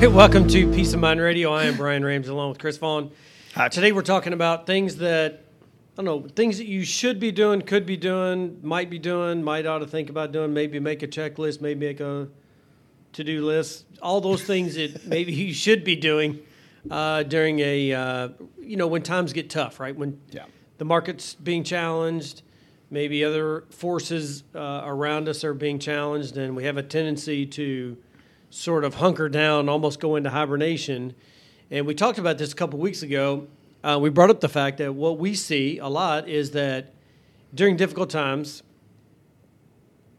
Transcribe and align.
right, 0.00 0.12
welcome 0.12 0.48
to 0.48 0.70
Peace 0.72 0.92
of 0.94 1.00
Mind 1.00 1.20
Radio. 1.20 1.52
I 1.52 1.64
am 1.64 1.76
Brian 1.76 2.04
Ramsey 2.04 2.30
along 2.30 2.50
with 2.50 2.58
Chris 2.58 2.78
Vaughn. 2.78 3.10
Hi. 3.54 3.68
Today 3.68 3.92
we're 3.92 4.02
talking 4.02 4.32
about 4.32 4.66
things 4.66 4.96
that 4.96 5.44
I 5.98 6.02
don't 6.02 6.04
know, 6.04 6.28
things 6.28 6.58
that 6.58 6.66
you 6.66 6.84
should 6.84 7.20
be 7.20 7.32
doing, 7.32 7.60
could 7.62 7.84
be 7.84 7.96
doing, 7.96 8.58
might 8.62 8.88
be 8.88 8.98
doing, 8.98 9.42
might 9.42 9.66
ought 9.66 9.80
to 9.80 9.86
think 9.86 10.08
about 10.08 10.32
doing, 10.32 10.54
maybe 10.54 10.80
make 10.80 11.02
a 11.02 11.08
checklist, 11.08 11.60
maybe 11.60 11.86
make 11.86 12.00
a 12.00 12.28
to-do 13.12 13.44
list, 13.44 13.84
all 14.00 14.20
those 14.20 14.42
things 14.42 14.76
that 14.76 15.06
maybe 15.06 15.32
you 15.32 15.52
should 15.52 15.84
be 15.84 15.96
doing 15.96 16.40
uh, 16.90 17.22
during 17.24 17.60
a 17.60 17.92
uh, 17.92 18.28
you 18.60 18.76
know 18.76 18.86
when 18.86 19.02
times 19.02 19.32
get 19.32 19.50
tough, 19.50 19.80
right? 19.80 19.94
When 19.94 20.20
Yeah. 20.30 20.44
the 20.78 20.84
market's 20.84 21.34
being 21.34 21.64
challenged, 21.64 22.42
maybe 22.90 23.24
other 23.24 23.64
forces 23.70 24.44
uh, 24.54 24.82
around 24.84 25.28
us 25.28 25.44
are 25.44 25.54
being 25.54 25.78
challenged, 25.78 26.36
and 26.38 26.56
we 26.56 26.64
have 26.64 26.76
a 26.78 26.82
tendency 26.82 27.44
to 27.46 27.96
sort 28.50 28.84
of 28.84 28.96
hunker 28.96 29.28
down, 29.28 29.68
almost 29.68 30.00
go 30.00 30.16
into 30.16 30.30
hibernation. 30.30 31.14
And 31.70 31.86
we 31.86 31.94
talked 31.94 32.18
about 32.18 32.36
this 32.36 32.52
a 32.52 32.56
couple 32.56 32.78
weeks 32.78 33.02
ago. 33.02 33.46
Uh, 33.82 33.98
we 34.00 34.10
brought 34.10 34.28
up 34.28 34.40
the 34.40 34.48
fact 34.48 34.78
that 34.78 34.94
what 34.94 35.18
we 35.18 35.34
see 35.34 35.78
a 35.78 35.88
lot 35.88 36.28
is 36.28 36.50
that 36.50 36.92
during 37.54 37.76
difficult 37.76 38.10
times, 38.10 38.62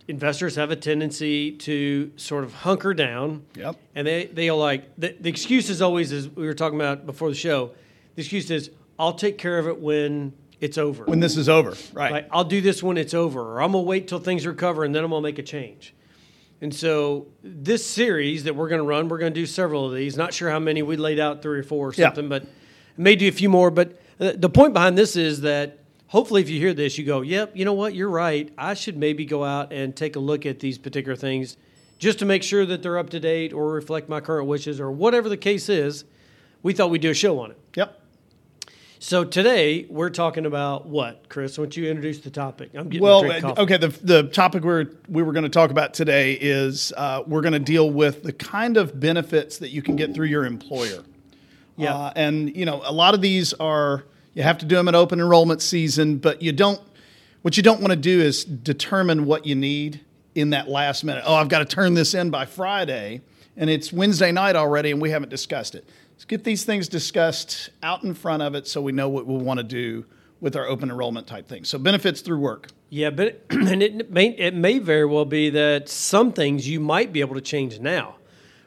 investors 0.08 0.56
have 0.56 0.72
a 0.72 0.76
tendency 0.76 1.52
to 1.52 2.12
sort 2.16 2.44
of 2.44 2.54
hunker 2.54 2.94
down. 2.94 3.46
Yep. 3.56 3.76
And 3.96 4.08
they, 4.08 4.26
they'll 4.26 4.58
like, 4.58 4.96
the, 4.98 5.16
the 5.20 5.30
excuse 5.30 5.70
is 5.70 5.82
always, 5.82 6.12
as 6.12 6.28
we 6.30 6.48
were 6.48 6.54
talking 6.54 6.80
about 6.80 7.06
before 7.06 7.30
the 7.30 7.36
show, 7.36 7.72
the 8.16 8.22
excuse 8.22 8.50
is, 8.50 8.72
I'll 8.98 9.14
take 9.14 9.38
care 9.38 9.60
of 9.60 9.68
it 9.68 9.80
when 9.80 10.34
it's 10.60 10.78
over. 10.78 11.06
When 11.06 11.20
this 11.20 11.38
is 11.38 11.50
over, 11.50 11.76
right? 11.94 12.12
Like, 12.12 12.28
I'll 12.32 12.44
do 12.44 12.62
this 12.62 12.84
when 12.84 12.98
it's 12.98 13.14
over, 13.14 13.42
or 13.42 13.62
I'm 13.62 13.72
gonna 13.72 13.84
wait 13.84 14.08
till 14.08 14.20
things 14.20 14.46
recover 14.46 14.84
and 14.84 14.94
then 14.94 15.04
I'm 15.04 15.10
gonna 15.10 15.24
make 15.24 15.40
a 15.40 15.44
change. 15.44 15.94
And 16.62 16.74
so 16.74 17.28
this 17.44 17.84
series 17.86 18.44
that 18.44 18.56
we're 18.56 18.70
gonna 18.70 18.84
run, 18.84 19.10
we're 19.10 19.18
gonna 19.18 19.32
do 19.32 19.46
several 19.48 19.86
of 19.88 19.94
these. 19.96 20.16
Not 20.16 20.34
sure 20.34 20.50
how 20.50 20.60
many 20.60 20.84
we 20.84 20.96
laid 20.96 21.20
out, 21.20 21.42
three 21.42 21.60
or 21.60 21.64
four 21.64 21.90
or 21.90 21.94
Yeah. 21.96 22.08
something, 22.08 22.30
but 22.30 22.46
may 22.98 23.16
do 23.16 23.28
a 23.28 23.32
few 23.32 23.50
more. 23.50 23.72
But 23.72 24.00
uh, 24.20 24.34
the 24.36 24.50
point 24.50 24.74
behind 24.74 24.96
this 24.98 25.16
is 25.16 25.42
that 25.42 25.80
hopefully, 26.08 26.42
if 26.42 26.50
you 26.50 26.60
hear 26.60 26.74
this, 26.74 26.98
you 27.00 27.04
go, 27.04 27.22
"Yep, 27.22 27.52
you 27.58 27.66
know 27.66 27.74
what? 27.74 27.96
You're 27.96 28.10
right. 28.10 28.52
I 28.58 28.76
should 28.76 28.96
maybe 28.98 29.26
go 29.26 29.44
out 29.44 29.74
and 29.74 29.96
take 29.96 30.16
a 30.16 30.20
look 30.20 30.46
at 30.46 30.60
these 30.60 30.78
particular 30.78 31.16
things, 31.16 31.58
just 31.98 32.20
to 32.20 32.26
make 32.26 32.44
sure 32.44 32.66
that 32.66 32.84
they're 32.84 32.98
up 33.00 33.10
to 33.12 33.20
date 33.20 33.54
or 33.54 33.72
reflect 33.72 34.08
my 34.08 34.20
current 34.20 34.48
wishes 34.48 34.80
or 34.80 34.92
whatever 34.92 35.30
the 35.30 35.38
case 35.38 35.68
is." 35.68 36.04
We 36.64 36.74
thought 36.74 36.92
we'd 36.92 37.02
do 37.02 37.10
a 37.10 37.14
show 37.16 37.40
on 37.40 37.50
it. 37.50 37.58
Yep. 37.76 38.01
So 39.04 39.24
today 39.24 39.88
we're 39.90 40.12
talking 40.12 40.46
about 40.46 40.86
what, 40.86 41.28
Chris? 41.28 41.58
Why 41.58 41.64
don't 41.64 41.76
you 41.76 41.90
introduce 41.90 42.20
the 42.20 42.30
topic? 42.30 42.70
I'm 42.76 42.88
getting 42.88 43.02
a 43.02 43.04
Well, 43.04 43.24
okay. 43.58 43.78
The 43.78 43.88
the 43.88 44.24
topic 44.28 44.64
we're 44.64 44.92
we 45.10 45.24
were 45.24 45.34
going 45.34 45.44
to 45.44 45.50
talk 45.50 45.72
about 45.72 45.96
today 45.96 46.34
is 46.34 46.94
uh, 46.96 47.24
we're 47.26 47.42
going 47.42 47.54
to 47.54 47.60
deal 47.60 47.90
with 47.90 48.22
the 48.22 48.32
kind 48.32 48.78
of 48.78 49.00
benefits 49.00 49.58
that 49.58 49.70
you 49.70 49.82
can 49.82 49.96
get 49.96 50.14
through 50.14 50.28
your 50.28 50.46
employer. 50.46 51.04
Yeah. 51.78 51.96
Uh, 51.96 52.14
and 52.16 52.56
you 52.56 52.64
know, 52.64 52.84
a 52.86 52.94
lot 52.94 53.16
of 53.16 53.22
these 53.22 53.54
are 53.56 54.04
you 54.36 54.44
have 54.44 54.60
to 54.60 54.68
do 54.68 54.76
them 54.76 54.88
at 54.88 54.94
open 54.94 55.20
enrollment 55.20 55.64
season, 55.64 56.18
but 56.18 56.44
you 56.44 56.52
don't. 56.52 56.80
What 57.42 57.58
you 57.58 57.64
don't 57.64 57.82
want 57.82 57.90
to 57.90 57.98
do 57.98 58.22
is 58.22 58.46
determine 58.46 59.26
what 59.26 59.48
you 59.48 59.56
need 59.56 60.02
in 60.36 60.52
that 60.52 60.70
last 60.70 61.04
minute. 61.04 61.24
Oh, 61.26 61.34
I've 61.34 61.50
got 61.50 61.60
to 61.60 61.66
turn 61.66 61.96
this 61.96 62.14
in 62.14 62.30
by 62.30 62.46
Friday, 62.46 63.22
and 63.58 63.68
it's 63.68 63.92
Wednesday 63.92 64.32
night 64.32 64.56
already, 64.56 64.92
and 64.92 65.02
we 65.02 65.10
haven't 65.10 65.30
discussed 65.30 65.74
it. 65.74 65.86
Let's 66.22 66.28
get 66.28 66.44
these 66.44 66.66
things 66.66 66.88
discussed 66.88 67.72
out 67.82 68.04
in 68.04 68.14
front 68.14 68.44
of 68.44 68.54
it, 68.54 68.68
so 68.68 68.80
we 68.80 68.92
know 68.92 69.10
what 69.10 69.26
we 69.26 69.38
want 69.38 69.58
to 69.58 69.64
do 69.64 70.06
with 70.40 70.56
our 70.56 70.68
open 70.68 70.92
enrollment 70.92 71.26
type 71.26 71.48
things. 71.48 71.68
So 71.68 71.80
benefits 71.80 72.22
through 72.22 72.38
work. 72.38 72.68
Yeah, 72.92 73.10
but 73.10 73.44
and 73.50 73.82
it 73.82 74.12
may 74.12 74.28
it 74.28 74.54
may 74.54 74.78
very 74.78 75.08
well 75.08 75.26
be 75.26 75.50
that 75.50 75.90
some 75.90 76.32
things 76.32 76.70
you 76.70 76.80
might 76.80 77.12
be 77.12 77.22
able 77.22 77.34
to 77.34 77.42
change 77.42 77.80
now, 77.80 78.18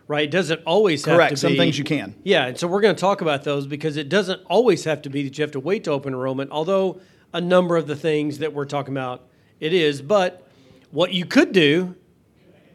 right? 0.08 0.24
It 0.24 0.32
doesn't 0.32 0.62
always 0.66 1.04
have 1.04 1.14
Correct. 1.14 1.28
to 1.28 1.34
be, 1.34 1.38
Some 1.38 1.56
things 1.56 1.78
you 1.78 1.84
can. 1.84 2.16
Yeah, 2.24 2.46
and 2.46 2.58
so 2.58 2.66
we're 2.66 2.80
going 2.80 2.96
to 2.96 3.00
talk 3.00 3.20
about 3.20 3.44
those 3.44 3.68
because 3.68 3.96
it 3.96 4.08
doesn't 4.08 4.42
always 4.46 4.82
have 4.82 5.02
to 5.02 5.08
be 5.08 5.22
that 5.22 5.38
you 5.38 5.42
have 5.42 5.52
to 5.52 5.60
wait 5.60 5.84
to 5.84 5.92
open 5.92 6.12
enrollment. 6.12 6.50
Although 6.50 7.00
a 7.32 7.40
number 7.40 7.76
of 7.76 7.86
the 7.86 7.94
things 7.94 8.38
that 8.38 8.52
we're 8.52 8.64
talking 8.64 8.94
about, 8.94 9.28
it 9.60 9.72
is. 9.72 10.02
But 10.02 10.44
what 10.90 11.12
you 11.12 11.24
could 11.24 11.52
do 11.52 11.94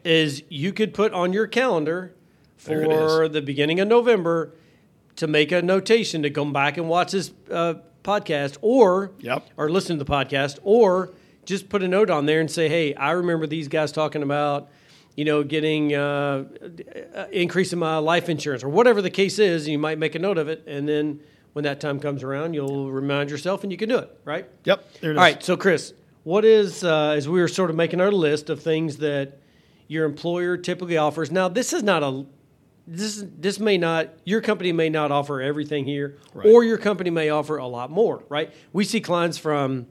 is 0.06 0.42
you 0.48 0.72
could 0.72 0.94
put 0.94 1.12
on 1.12 1.34
your 1.34 1.48
calendar 1.48 2.14
for 2.56 3.28
the 3.28 3.42
beginning 3.42 3.82
of 3.82 3.90
November 3.90 4.54
to 5.20 5.28
make 5.28 5.52
a 5.52 5.62
notation 5.62 6.24
to 6.24 6.30
come 6.30 6.52
back 6.52 6.78
and 6.78 6.90
watch 6.90 7.12
this 7.12 7.32
uh, 7.52 7.76
podcast 8.04 8.58
or 8.62 9.12
Yep. 9.20 9.48
or 9.58 9.70
listen 9.70 9.98
to 9.98 10.04
the 10.04 10.10
podcast 10.12 10.60
or 10.64 11.12
just 11.46 11.70
put 11.70 11.84
a 11.84 11.88
note 11.88 12.10
on 12.10 12.26
there 12.26 12.40
and 12.40 12.50
say, 12.52 12.68
hey, 12.70 12.94
I 12.96 13.12
remember 13.12 13.48
these 13.48 13.68
guys 13.68 13.92
talking 13.92 14.24
about, 14.24 14.70
you 15.16 15.26
know, 15.26 15.44
getting 15.44 15.94
uh, 15.96 16.46
uh, 17.16 17.26
increasing 17.32 17.80
my 17.80 17.98
life 17.98 18.30
insurance 18.30 18.64
or 18.64 18.70
whatever 18.70 19.02
the 19.02 19.10
case 19.10 19.40
is. 19.40 19.68
You 19.68 19.78
might 19.80 19.98
make 19.98 20.16
a 20.16 20.20
note 20.20 20.38
of 20.38 20.48
it, 20.48 20.64
and 20.68 20.88
then 20.88 21.20
when 21.54 21.64
that 21.64 21.80
time 21.82 22.00
comes 22.00 22.24
around, 22.24 22.54
you'll 22.54 22.92
remind 22.92 23.30
yourself 23.32 23.64
and 23.64 23.72
you 23.72 23.78
can 23.78 23.90
do 23.90 23.98
it, 23.98 24.10
right? 24.24 24.48
Yep. 24.66 24.94
There 25.02 25.12
it 25.12 25.14
is. 25.16 25.18
All 25.18 25.24
right, 25.24 25.44
so 25.44 25.58
Chris, 25.58 25.94
what 26.24 26.46
is 26.46 26.84
uh, 26.84 27.10
as 27.18 27.28
we 27.28 27.42
were 27.42 27.48
sort 27.48 27.70
of 27.70 27.76
making 27.76 28.00
our 28.00 28.12
list 28.12 28.50
of 28.50 28.62
things 28.62 28.98
that 28.98 29.40
your 29.88 30.06
employer 30.06 30.56
typically 30.56 30.98
offers? 30.98 31.32
Now, 31.32 31.48
this 31.50 31.74
is 31.74 31.82
not 31.84 32.04
a 32.04 32.26
this 32.90 33.24
this 33.38 33.60
may 33.60 33.78
not 33.78 34.10
your 34.26 34.42
company 34.42 34.72
may 34.72 34.90
not 34.90 35.12
offer 35.12 35.42
everything 35.42 35.86
here, 35.86 36.18
Right. 36.34 36.48
or 36.48 36.64
your 36.64 36.78
company 36.78 37.10
may 37.12 37.30
offer 37.30 37.58
a 37.58 37.68
lot 37.68 37.92
more, 37.92 38.24
right? 38.30 38.52
We 38.74 38.84
see 38.84 39.00
clients 39.00 39.38
from 39.38 39.88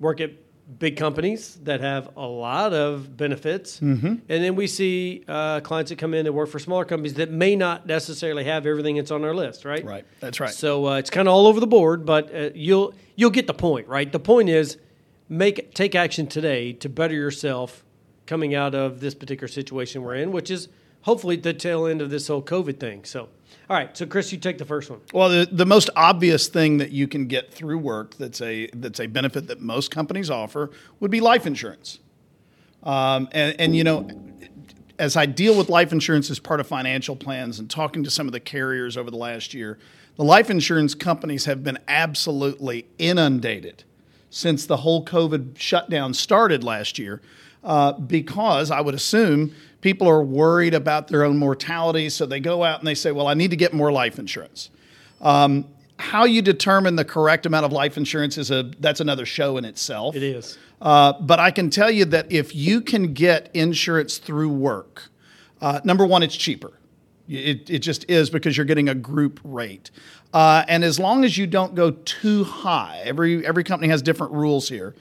work 0.00 0.20
at 0.20 0.32
big 0.78 0.96
companies 0.96 1.56
that 1.64 1.80
have 1.80 2.08
a 2.16 2.26
lot 2.26 2.72
of 2.72 3.16
benefits, 3.16 3.78
Mm-hmm. 3.80 4.06
and 4.06 4.44
then 4.44 4.56
we 4.56 4.66
see 4.66 5.22
uh, 5.28 5.60
clients 5.60 5.90
that 5.90 5.98
come 5.98 6.14
in 6.14 6.24
that 6.24 6.32
work 6.32 6.48
for 6.48 6.58
smaller 6.58 6.84
companies 6.84 7.14
that 7.14 7.30
may 7.30 7.54
not 7.54 7.86
necessarily 7.86 8.44
have 8.44 8.66
everything 8.66 8.96
that's 8.96 9.10
on 9.10 9.24
our 9.24 9.34
list, 9.34 9.64
right? 9.64 9.84
Right. 9.84 10.04
That's 10.20 10.40
right. 10.40 10.50
So 10.52 10.86
uh, 10.88 10.96
it's 10.98 11.10
kind 11.10 11.28
of 11.28 11.34
all 11.34 11.46
over 11.46 11.60
the 11.60 11.66
board, 11.66 12.04
but 12.04 12.34
uh, 12.34 12.50
you'll 12.54 12.94
you'll 13.14 13.30
get 13.30 13.46
the 13.46 13.54
point, 13.54 13.86
right? 13.88 14.10
The 14.10 14.18
point 14.18 14.48
is 14.48 14.78
make 15.28 15.72
take 15.74 15.94
action 15.94 16.26
today 16.26 16.72
to 16.72 16.88
better 16.88 17.14
yourself 17.14 17.84
coming 18.26 18.54
out 18.54 18.74
of 18.74 19.00
this 19.00 19.14
particular 19.14 19.48
situation 19.48 20.02
we're 20.02 20.14
in, 20.16 20.32
which 20.32 20.50
is 20.50 20.68
hopefully 21.04 21.36
the 21.36 21.54
tail 21.54 21.86
end 21.86 22.02
of 22.02 22.10
this 22.10 22.28
whole 22.28 22.42
COVID 22.42 22.80
thing. 22.80 23.04
So, 23.04 23.28
all 23.70 23.76
right, 23.76 23.96
so 23.96 24.04
Chris, 24.06 24.32
you 24.32 24.38
take 24.38 24.58
the 24.58 24.64
first 24.64 24.90
one. 24.90 25.00
Well, 25.12 25.28
the, 25.28 25.48
the 25.50 25.66
most 25.66 25.90
obvious 25.96 26.48
thing 26.48 26.78
that 26.78 26.90
you 26.90 27.06
can 27.06 27.26
get 27.26 27.52
through 27.52 27.78
work 27.78 28.16
that's 28.16 28.40
a 28.40 28.68
that's 28.74 29.00
a 29.00 29.06
benefit 29.06 29.46
that 29.46 29.60
most 29.60 29.90
companies 29.90 30.28
offer 30.30 30.70
would 31.00 31.10
be 31.10 31.20
life 31.20 31.46
insurance. 31.46 32.00
Um, 32.82 33.28
and, 33.32 33.58
and 33.58 33.76
you 33.76 33.84
know, 33.84 34.08
as 34.98 35.16
I 35.16 35.26
deal 35.26 35.56
with 35.56 35.68
life 35.68 35.92
insurance 35.92 36.30
as 36.30 36.38
part 36.38 36.60
of 36.60 36.66
financial 36.66 37.16
plans 37.16 37.58
and 37.58 37.70
talking 37.70 38.04
to 38.04 38.10
some 38.10 38.26
of 38.26 38.32
the 38.32 38.40
carriers 38.40 38.96
over 38.96 39.10
the 39.10 39.16
last 39.16 39.54
year, 39.54 39.78
the 40.16 40.24
life 40.24 40.50
insurance 40.50 40.94
companies 40.94 41.46
have 41.46 41.64
been 41.64 41.78
absolutely 41.88 42.86
inundated 42.98 43.84
since 44.30 44.66
the 44.66 44.78
whole 44.78 45.04
COVID 45.04 45.58
shutdown 45.58 46.12
started 46.12 46.64
last 46.64 46.98
year, 46.98 47.22
uh, 47.64 47.92
because 47.92 48.70
I 48.70 48.80
would 48.80 48.94
assume 48.94 49.54
people 49.80 50.08
are 50.08 50.22
worried 50.22 50.74
about 50.74 51.08
their 51.08 51.24
own 51.24 51.38
mortality, 51.38 52.08
so 52.08 52.26
they 52.26 52.40
go 52.40 52.62
out 52.62 52.78
and 52.78 52.86
they 52.86 52.94
say, 52.94 53.10
"Well, 53.10 53.26
I 53.26 53.34
need 53.34 53.50
to 53.50 53.56
get 53.56 53.72
more 53.72 53.90
life 53.90 54.18
insurance." 54.18 54.70
Um, 55.20 55.66
how 55.98 56.24
you 56.24 56.42
determine 56.42 56.96
the 56.96 57.04
correct 57.04 57.46
amount 57.46 57.64
of 57.64 57.72
life 57.72 57.96
insurance 57.96 58.36
is 58.38 58.50
a 58.50 58.70
that's 58.80 59.00
another 59.00 59.26
show 59.26 59.56
in 59.56 59.64
itself. 59.64 60.14
It 60.14 60.22
is. 60.22 60.58
Uh, 60.80 61.14
but 61.20 61.40
I 61.40 61.50
can 61.50 61.70
tell 61.70 61.90
you 61.90 62.04
that 62.06 62.30
if 62.30 62.54
you 62.54 62.80
can 62.80 63.14
get 63.14 63.50
insurance 63.54 64.18
through 64.18 64.50
work, 64.50 65.04
uh, 65.60 65.80
number 65.82 66.04
one, 66.04 66.22
it's 66.22 66.36
cheaper. 66.36 66.72
It, 67.26 67.70
it 67.70 67.78
just 67.78 68.08
is 68.10 68.28
because 68.28 68.56
you're 68.56 68.66
getting 68.66 68.90
a 68.90 68.94
group 68.94 69.40
rate. 69.44 69.90
Uh, 70.34 70.64
and 70.68 70.84
as 70.84 70.98
long 70.98 71.24
as 71.24 71.38
you 71.38 71.46
don't 71.46 71.74
go 71.74 71.92
too 71.92 72.44
high, 72.44 73.00
every, 73.04 73.46
every 73.46 73.64
company 73.64 73.88
has 73.88 74.02
different 74.02 74.34
rules 74.34 74.68
here, 74.68 74.94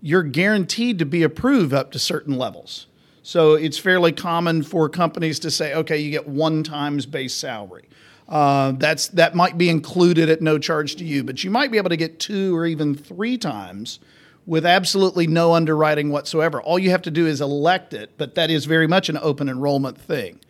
you're 0.00 0.22
guaranteed 0.22 0.98
to 0.98 1.06
be 1.06 1.22
approved 1.22 1.72
up 1.72 1.92
to 1.92 1.98
certain 1.98 2.36
levels. 2.36 2.86
So 3.22 3.54
it's 3.54 3.78
fairly 3.78 4.12
common 4.12 4.62
for 4.62 4.88
companies 4.88 5.38
to 5.40 5.50
say, 5.50 5.74
okay, 5.74 5.98
you 5.98 6.10
get 6.10 6.26
one 6.26 6.62
times 6.62 7.06
base 7.06 7.34
salary. 7.34 7.88
Uh, 8.28 8.72
that's 8.72 9.08
that 9.08 9.34
might 9.34 9.58
be 9.58 9.68
included 9.68 10.28
at 10.30 10.40
no 10.40 10.58
charge 10.58 10.96
to 10.96 11.04
you, 11.04 11.24
but 11.24 11.42
you 11.42 11.50
might 11.50 11.72
be 11.72 11.78
able 11.78 11.90
to 11.90 11.96
get 11.96 12.20
two 12.20 12.56
or 12.56 12.64
even 12.64 12.94
three 12.94 13.36
times 13.36 13.98
with 14.46 14.64
absolutely 14.64 15.26
no 15.26 15.52
underwriting 15.52 16.10
whatsoever. 16.10 16.62
All 16.62 16.78
you 16.78 16.90
have 16.90 17.02
to 17.02 17.10
do 17.10 17.26
is 17.26 17.40
elect 17.40 17.92
it, 17.92 18.10
but 18.16 18.36
that 18.36 18.50
is 18.50 18.64
very 18.64 18.86
much 18.86 19.08
an 19.08 19.18
open 19.20 19.48
enrollment 19.48 20.00
thing. 20.00 20.40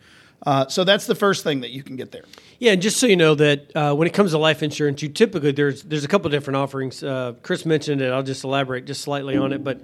Uh, 0.43 0.67
so 0.67 0.83
that's 0.83 1.05
the 1.05 1.13
first 1.15 1.43
thing 1.43 1.61
that 1.61 1.69
you 1.69 1.83
can 1.83 1.95
get 1.95 2.11
there. 2.11 2.23
Yeah, 2.59 2.71
and 2.71 2.81
just 2.81 2.97
so 2.97 3.05
you 3.05 3.15
know 3.15 3.35
that 3.35 3.75
uh, 3.75 3.93
when 3.93 4.07
it 4.07 4.13
comes 4.13 4.31
to 4.31 4.37
life 4.39 4.63
insurance, 4.63 5.01
you 5.01 5.09
typically 5.09 5.51
there's 5.51 5.83
there's 5.83 6.03
a 6.03 6.07
couple 6.07 6.27
of 6.27 6.31
different 6.31 6.57
offerings. 6.57 7.03
Uh, 7.03 7.33
Chris 7.43 7.65
mentioned 7.65 8.01
it. 8.01 8.11
I'll 8.11 8.23
just 8.23 8.43
elaborate 8.43 8.85
just 8.85 9.01
slightly 9.01 9.37
on 9.37 9.53
it. 9.53 9.63
But 9.63 9.81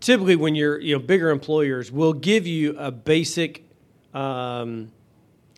typically, 0.00 0.36
when 0.36 0.54
you're 0.54 0.80
you 0.80 0.94
know 0.94 0.98
bigger 0.98 1.30
employers 1.30 1.92
will 1.92 2.14
give 2.14 2.46
you 2.46 2.74
a 2.78 2.90
basic 2.90 3.64
um, 4.14 4.90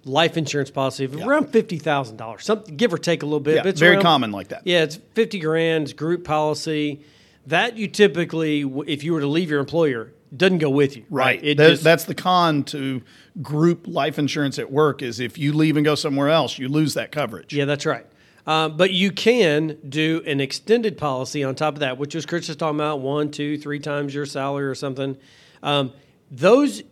life 0.05 0.37
insurance 0.37 0.71
policy 0.71 1.05
of 1.05 1.15
around 1.17 1.51
fifty 1.51 1.79
thousand 1.79 2.17
dollars, 2.17 2.45
something 2.45 2.77
give 2.77 2.93
or 2.93 2.99
take 2.99 3.23
a 3.23 3.27
little 3.27 3.41
bit. 3.41 3.57
Yeah, 3.57 3.63
but 3.63 3.69
it's 3.69 3.81
very 3.81 3.95
around- 3.95 4.03
common 4.03 4.33
like 4.33 4.49
that. 4.49 4.63
Yeah, 4.65 4.83
it's 4.83 4.97
fifty 5.15 5.39
grand 5.39 5.97
group 5.97 6.25
policy. 6.25 7.03
That 7.47 7.79
you 7.79 7.89
typically, 7.89 8.61
if 8.87 9.05
you 9.05 9.15
were 9.15 9.21
to 9.21 9.27
leave 9.27 9.49
your 9.49 9.61
employer, 9.61 10.13
doesn't 10.37 10.59
go 10.59 10.71
with 10.71 10.97
you. 10.97 11.05
Right. 11.11 11.41
It 11.43 11.57
That- 11.57 11.71
just- 11.71 11.85
that's 11.85 12.05
the 12.05 12.15
con 12.15 12.65
to 12.65 13.03
group 13.43 13.87
life 13.87 14.19
insurance 14.19 14.59
at 14.59 14.71
work 14.71 15.03
is 15.03 15.21
if 15.21 15.39
you 15.39 15.53
leave 15.53 15.77
and 15.77 15.85
go 15.85 15.95
somewhere 15.95 16.29
else, 16.29 16.59
you 16.59 16.69
lose 16.69 16.95
that 16.95 17.13
coverage. 17.13 17.53
Yeah, 17.55 17.65
that's 17.65 17.87
right. 17.87 18.07
Um, 18.47 18.77
but 18.77 18.93
you 18.93 19.11
can 19.13 19.77
do 19.89 20.23
an 20.27 20.41
extended 20.41 20.97
policy 20.97 21.45
on 21.45 21.55
top 21.55 21.75
of 21.75 21.81
that, 21.81 21.99
which 21.99 22.15
was 22.15 22.25
Chris 22.25 22.49
was 22.49 22.57
talking 22.57 22.77
about 22.81 23.01
one, 23.01 23.31
two, 23.31 23.59
three 23.59 23.79
times 23.79 24.15
your 24.15 24.25
salary 24.27 24.65
or 24.67 24.75
something. 24.75 25.17
Um, 25.63 25.93
those, 26.31 26.83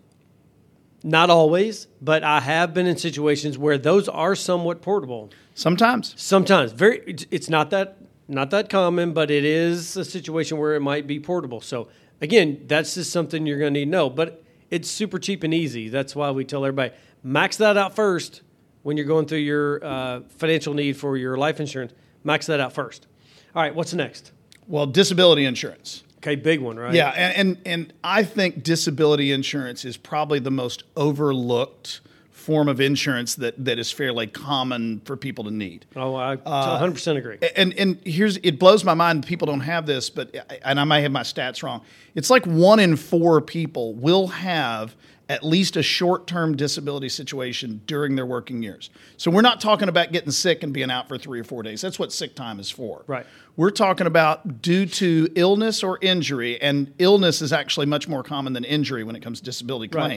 not 1.02 1.30
always, 1.30 1.86
but 2.02 2.22
I 2.24 2.40
have 2.40 2.74
been 2.74 2.86
in 2.86 2.96
situations 2.96 3.56
where 3.56 3.78
those 3.78 4.08
are 4.08 4.34
somewhat 4.34 4.82
portable. 4.82 5.30
Sometimes. 5.54 6.12
Sometimes, 6.16 6.72
very, 6.72 6.98
it's- 7.06 7.26
it's 7.30 7.48
not 7.48 7.70
that 7.70 7.98
not 8.28 8.50
that 8.50 8.68
common, 8.68 9.12
but 9.12 9.30
it 9.30 9.44
is 9.44 9.96
a 9.96 10.04
situation 10.04 10.58
where 10.58 10.74
it 10.74 10.80
might 10.80 11.06
be 11.06 11.20
portable. 11.20 11.60
So 11.60 11.86
again, 12.20 12.64
that's 12.66 12.94
just 12.94 13.10
something 13.10 13.46
you're 13.46 13.58
going 13.58 13.74
to 13.74 13.80
need 13.80 13.86
to 13.86 13.90
know. 13.90 14.10
But 14.10 14.42
it's 14.70 14.90
super 14.90 15.18
cheap 15.18 15.42
and 15.44 15.54
easy. 15.54 15.88
That's 15.88 16.14
why 16.16 16.30
we 16.30 16.44
tell 16.44 16.64
everybody 16.64 16.94
max 17.22 17.56
that 17.58 17.76
out 17.76 17.96
first 17.96 18.42
when 18.82 18.96
you're 18.96 19.06
going 19.06 19.26
through 19.26 19.38
your 19.38 19.84
uh, 19.84 20.20
financial 20.28 20.74
need 20.74 20.96
for 20.96 21.16
your 21.16 21.36
life 21.36 21.60
insurance. 21.60 21.92
Max 22.24 22.46
that 22.46 22.60
out 22.60 22.72
first. 22.72 23.06
All 23.54 23.62
right, 23.62 23.74
what's 23.74 23.94
next? 23.94 24.32
Well, 24.68 24.86
disability 24.86 25.44
insurance. 25.44 26.02
Okay, 26.18 26.34
big 26.34 26.60
one, 26.60 26.76
right? 26.76 26.94
Yeah, 26.94 27.10
and, 27.10 27.36
and 27.36 27.58
and 27.66 27.92
I 28.02 28.24
think 28.24 28.62
disability 28.62 29.30
insurance 29.32 29.84
is 29.84 29.96
probably 29.96 30.40
the 30.40 30.50
most 30.50 30.82
overlooked 30.96 32.00
form 32.36 32.68
of 32.68 32.80
insurance 32.80 33.34
that, 33.36 33.64
that 33.64 33.78
is 33.78 33.90
fairly 33.90 34.26
common 34.26 35.00
for 35.06 35.16
people 35.16 35.42
to 35.44 35.50
need. 35.50 35.86
Oh, 35.96 36.14
I 36.14 36.34
Uh, 36.34 36.78
100% 36.80 37.16
agree. 37.16 37.38
And 37.56 37.72
and 37.74 37.98
here's 38.04 38.36
it 38.38 38.58
blows 38.58 38.84
my 38.84 38.94
mind 38.94 39.26
people 39.26 39.46
don't 39.46 39.60
have 39.60 39.86
this, 39.86 40.10
but 40.10 40.36
and 40.62 40.78
I 40.78 40.84
might 40.84 41.00
have 41.00 41.12
my 41.12 41.22
stats 41.22 41.62
wrong. 41.62 41.80
It's 42.14 42.28
like 42.30 42.44
one 42.46 42.78
in 42.78 42.96
four 42.96 43.40
people 43.40 43.94
will 43.94 44.26
have 44.28 44.94
at 45.28 45.42
least 45.42 45.76
a 45.76 45.82
short-term 45.82 46.56
disability 46.56 47.08
situation 47.08 47.80
during 47.86 48.14
their 48.14 48.26
working 48.26 48.62
years. 48.62 48.90
So 49.16 49.28
we're 49.28 49.40
not 49.40 49.60
talking 49.60 49.88
about 49.88 50.12
getting 50.12 50.30
sick 50.30 50.62
and 50.62 50.72
being 50.72 50.88
out 50.88 51.08
for 51.08 51.18
3 51.18 51.40
or 51.40 51.44
4 51.44 51.64
days. 51.64 51.80
That's 51.80 51.98
what 51.98 52.12
sick 52.12 52.36
time 52.36 52.60
is 52.60 52.70
for. 52.70 53.02
Right. 53.08 53.26
We're 53.56 53.72
talking 53.72 54.06
about 54.06 54.62
due 54.62 54.86
to 54.86 55.28
illness 55.34 55.82
or 55.82 55.98
injury 56.00 56.60
and 56.62 56.92
illness 56.98 57.42
is 57.42 57.52
actually 57.52 57.86
much 57.86 58.06
more 58.06 58.22
common 58.22 58.52
than 58.52 58.62
injury 58.62 59.02
when 59.02 59.16
it 59.16 59.20
comes 59.22 59.40
to 59.40 59.44
disability 59.44 59.90
Right. 59.96 60.10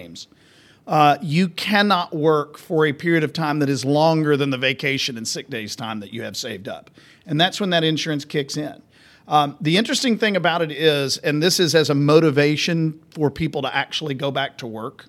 Uh, 0.89 1.19
you 1.21 1.47
cannot 1.49 2.15
work 2.15 2.57
for 2.57 2.87
a 2.87 2.91
period 2.91 3.23
of 3.23 3.31
time 3.31 3.59
that 3.59 3.69
is 3.69 3.85
longer 3.85 4.35
than 4.35 4.49
the 4.49 4.57
vacation 4.57 5.17
and 5.17 5.27
sick 5.27 5.47
days 5.47 5.75
time 5.75 5.99
that 5.99 6.11
you 6.11 6.23
have 6.23 6.35
saved 6.35 6.67
up. 6.67 6.89
And 7.27 7.39
that's 7.39 7.61
when 7.61 7.69
that 7.69 7.83
insurance 7.83 8.25
kicks 8.25 8.57
in. 8.57 8.81
Um, 9.27 9.55
the 9.61 9.77
interesting 9.77 10.17
thing 10.17 10.35
about 10.35 10.63
it 10.63 10.71
is, 10.71 11.19
and 11.19 11.43
this 11.43 11.59
is 11.59 11.75
as 11.75 11.91
a 11.91 11.93
motivation 11.93 12.99
for 13.11 13.29
people 13.29 13.61
to 13.61 13.73
actually 13.73 14.15
go 14.15 14.31
back 14.31 14.57
to 14.57 14.65
work 14.65 15.05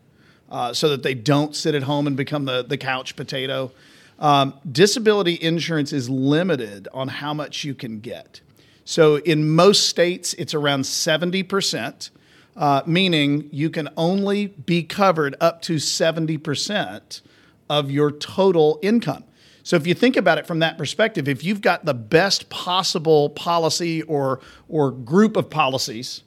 uh, 0.51 0.75
so 0.75 0.91
that 0.91 1.03
they 1.03 1.15
don't 1.15 1.57
sit 1.57 1.75
at 1.75 1.85
home 1.85 2.07
and 2.07 2.15
become 2.15 2.45
the, 2.45 2.63
the 2.63 2.77
couch 2.77 3.17
potato. 3.17 3.73
Um, 4.19 4.53
disability 4.71 5.39
insurance 5.41 5.95
is 5.95 6.11
limited 6.11 6.89
on 6.93 7.09
how 7.09 7.33
much 7.33 7.65
you 7.65 7.75
can 7.75 8.01
get. 8.01 8.43
So 8.85 9.17
in 9.17 9.49
most 9.49 9.89
states, 9.89 10.35
it's 10.35 10.53
around 10.53 10.83
70%, 10.83 12.11
uh, 12.57 12.83
meaning 12.87 13.49
you 13.53 13.71
can 13.71 13.89
only 13.97 14.49
be 14.49 14.83
covered 14.83 15.37
up 15.41 15.63
to 15.63 15.77
70% 15.77 17.21
of 17.69 17.91
your 17.91 18.11
total 18.11 18.79
income. 18.83 19.25
So 19.63 19.77
if 19.77 19.87
you 19.87 19.95
think 19.95 20.17
about 20.17 20.39
it 20.39 20.47
from 20.47 20.59
that 20.61 20.77
perspective, 20.79 21.29
if 21.29 21.45
you've 21.45 21.61
got 21.61 21.85
the 21.85 21.95
best 21.95 22.51
possible 22.51 23.31
policy 23.31 24.03
or, 24.03 24.41
or 24.69 24.91
group 24.91 25.37
of 25.37 25.51
policies, 25.51 26.23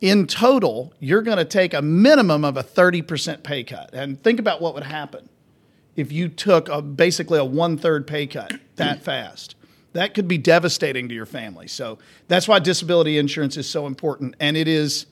in 0.00 0.26
total, 0.26 0.92
you're 1.00 1.22
going 1.22 1.38
to 1.38 1.44
take 1.44 1.74
a 1.74 1.82
minimum 1.82 2.44
of 2.44 2.56
a 2.56 2.62
30% 2.62 3.42
pay 3.42 3.64
cut. 3.64 3.90
And 3.92 4.22
think 4.22 4.38
about 4.38 4.60
what 4.60 4.74
would 4.74 4.84
happen 4.84 5.28
if 5.96 6.12
you 6.12 6.28
took 6.28 6.68
a, 6.68 6.80
basically 6.80 7.38
a 7.38 7.44
one 7.44 7.76
third 7.76 8.06
pay 8.06 8.26
cut 8.26 8.52
that 8.76 9.02
fast. 9.02 9.56
That 9.92 10.14
could 10.14 10.28
be 10.28 10.38
devastating 10.38 11.08
to 11.08 11.14
your 11.14 11.26
family. 11.26 11.66
So 11.66 11.98
that's 12.28 12.46
why 12.46 12.58
disability 12.58 13.18
insurance 13.18 13.56
is 13.56 13.68
so 13.68 13.86
important. 13.86 14.36
And 14.38 14.56
it 14.56 14.68
is 14.68 15.06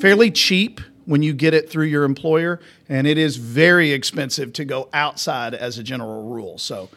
fairly 0.00 0.30
cheap 0.30 0.80
when 1.06 1.22
you 1.22 1.32
get 1.32 1.54
it 1.54 1.70
through 1.70 1.86
your 1.86 2.04
employer, 2.04 2.60
and 2.86 3.06
it 3.06 3.16
is 3.16 3.36
very 3.36 3.92
expensive 3.92 4.52
to 4.52 4.64
go 4.66 4.90
outside 4.92 5.54
as 5.54 5.78
a 5.78 5.82
general 5.82 6.28
rule. 6.28 6.58
So 6.58 6.90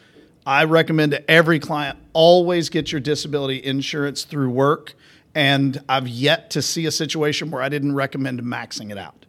I 0.45 0.66
recommend 0.66 1.13
to 1.13 1.31
every 1.31 1.60
client 1.60 1.98
always 2.12 2.69
get 2.69 2.92
your 2.92 3.00
disability 3.00 3.63
insurance 3.63 4.25
through 4.25 4.50
work. 4.50 4.95
And 5.33 5.81
I've 5.88 6.10
yet 6.10 6.50
to 6.51 6.62
see 6.62 6.86
a 6.88 6.92
situation 6.92 7.51
where 7.51 7.62
I 7.62 7.69
didn't 7.69 7.95
recommend 7.95 8.42
maxing 8.42 8.92
it 8.92 8.98
out. 8.98 9.25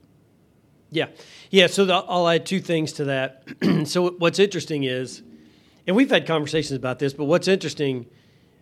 Yeah, 0.91 1.07
yeah. 1.51 1.69
So 1.69 1.85
the, 1.85 1.95
I'll 1.95 2.29
add 2.29 2.45
two 2.45 2.61
things 2.61 2.93
to 2.95 3.05
that. 3.05 3.45
so 3.87 4.11
what's 4.11 4.39
interesting 4.39 4.85
is, 4.85 5.23
and 5.87 5.97
we've 5.97 6.11
had 6.11 6.27
conversations 6.27 6.77
about 6.77 6.99
this, 6.99 7.13
but 7.13 7.25
what's 7.25 7.49
interesting, 7.49 8.07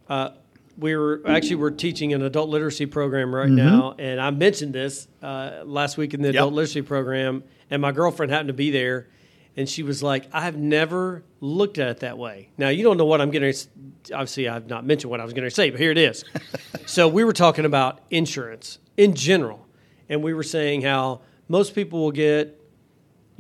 uh, 0.09 0.31
we 0.79 0.97
were 0.97 1.23
actually 1.27 1.57
we're 1.57 1.71
teaching 1.71 2.13
an 2.15 2.23
adult 2.23 2.49
literacy 2.49 2.87
program 2.87 3.35
right 3.35 3.49
now, 3.51 3.95
and 3.99 4.21
I 4.21 4.31
mentioned 4.31 4.73
this 4.73 5.09
uh, 5.23 5.63
last 5.65 5.99
week 5.99 6.15
in 6.15 6.23
the 6.23 6.31
adult 6.31 6.55
literacy 6.55 6.83
program, 6.83 7.45
and 7.71 7.83
my 7.83 7.93
girlfriend 7.93 8.33
happened 8.33 8.49
to 8.49 8.55
be 8.55 8.71
there, 8.71 9.09
and 9.57 9.69
she 9.69 9.83
was 9.83 10.03
like, 10.03 10.27
"I've 10.33 10.57
never 10.57 11.23
looked 11.41 11.79
at 11.79 11.89
it 11.89 12.01
that 12.01 12.17
way." 12.17 12.49
Now 12.57 12.71
you 12.71 12.83
don't 12.83 12.97
know 12.97 13.05
what 13.05 13.21
I'm 13.21 13.31
going 13.31 13.53
to. 13.53 13.69
Obviously, 14.15 14.49
I've 14.49 14.69
not 14.69 14.87
mentioned 14.87 15.11
what 15.11 15.21
I 15.21 15.25
was 15.25 15.35
going 15.35 15.45
to 15.45 15.55
say, 15.55 15.71
but 15.71 15.79
here 15.81 15.91
it 15.91 15.99
is. 15.99 16.25
so 16.87 17.09
we 17.09 17.25
were 17.25 17.35
talking 17.35 17.67
about 17.67 18.01
insurance 18.11 18.79
in 18.97 19.15
general, 19.15 19.67
and 20.09 20.23
we 20.23 20.33
were 20.33 20.43
saying 20.43 20.83
how 20.83 21.21
most 21.49 21.75
people 21.75 22.01
will 22.01 22.13
get, 22.13 22.60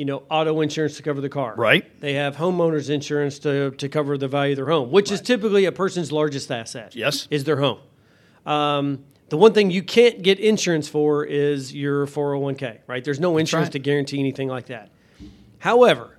you 0.00 0.06
know, 0.06 0.22
auto 0.30 0.62
insurance 0.62 0.96
to 0.96 1.02
cover 1.02 1.20
the 1.20 1.28
car. 1.28 1.52
Right. 1.58 2.00
They 2.00 2.14
have 2.14 2.36
homeowners 2.36 2.88
insurance 2.88 3.38
to, 3.40 3.72
to 3.72 3.86
cover 3.90 4.16
the 4.16 4.28
value 4.28 4.52
of 4.52 4.56
their 4.56 4.66
home, 4.70 4.90
which 4.90 5.12
is 5.12 5.20
typically 5.20 5.66
a 5.66 5.72
person's 5.72 6.10
largest 6.10 6.50
asset. 6.50 6.96
Yes. 6.96 7.28
Is 7.30 7.44
their 7.44 7.58
home. 7.58 7.80
Um, 8.46 9.04
the 9.28 9.36
one 9.36 9.52
thing 9.52 9.70
you 9.70 9.82
can't 9.82 10.22
get 10.22 10.40
insurance 10.40 10.88
for 10.88 11.22
is 11.26 11.74
your 11.74 12.06
401k, 12.06 12.78
right? 12.86 13.04
There's 13.04 13.20
no 13.20 13.36
insurance 13.36 13.66
right. 13.66 13.72
to 13.72 13.78
guarantee 13.78 14.20
anything 14.20 14.48
like 14.48 14.68
that. 14.68 14.90
However, 15.58 16.18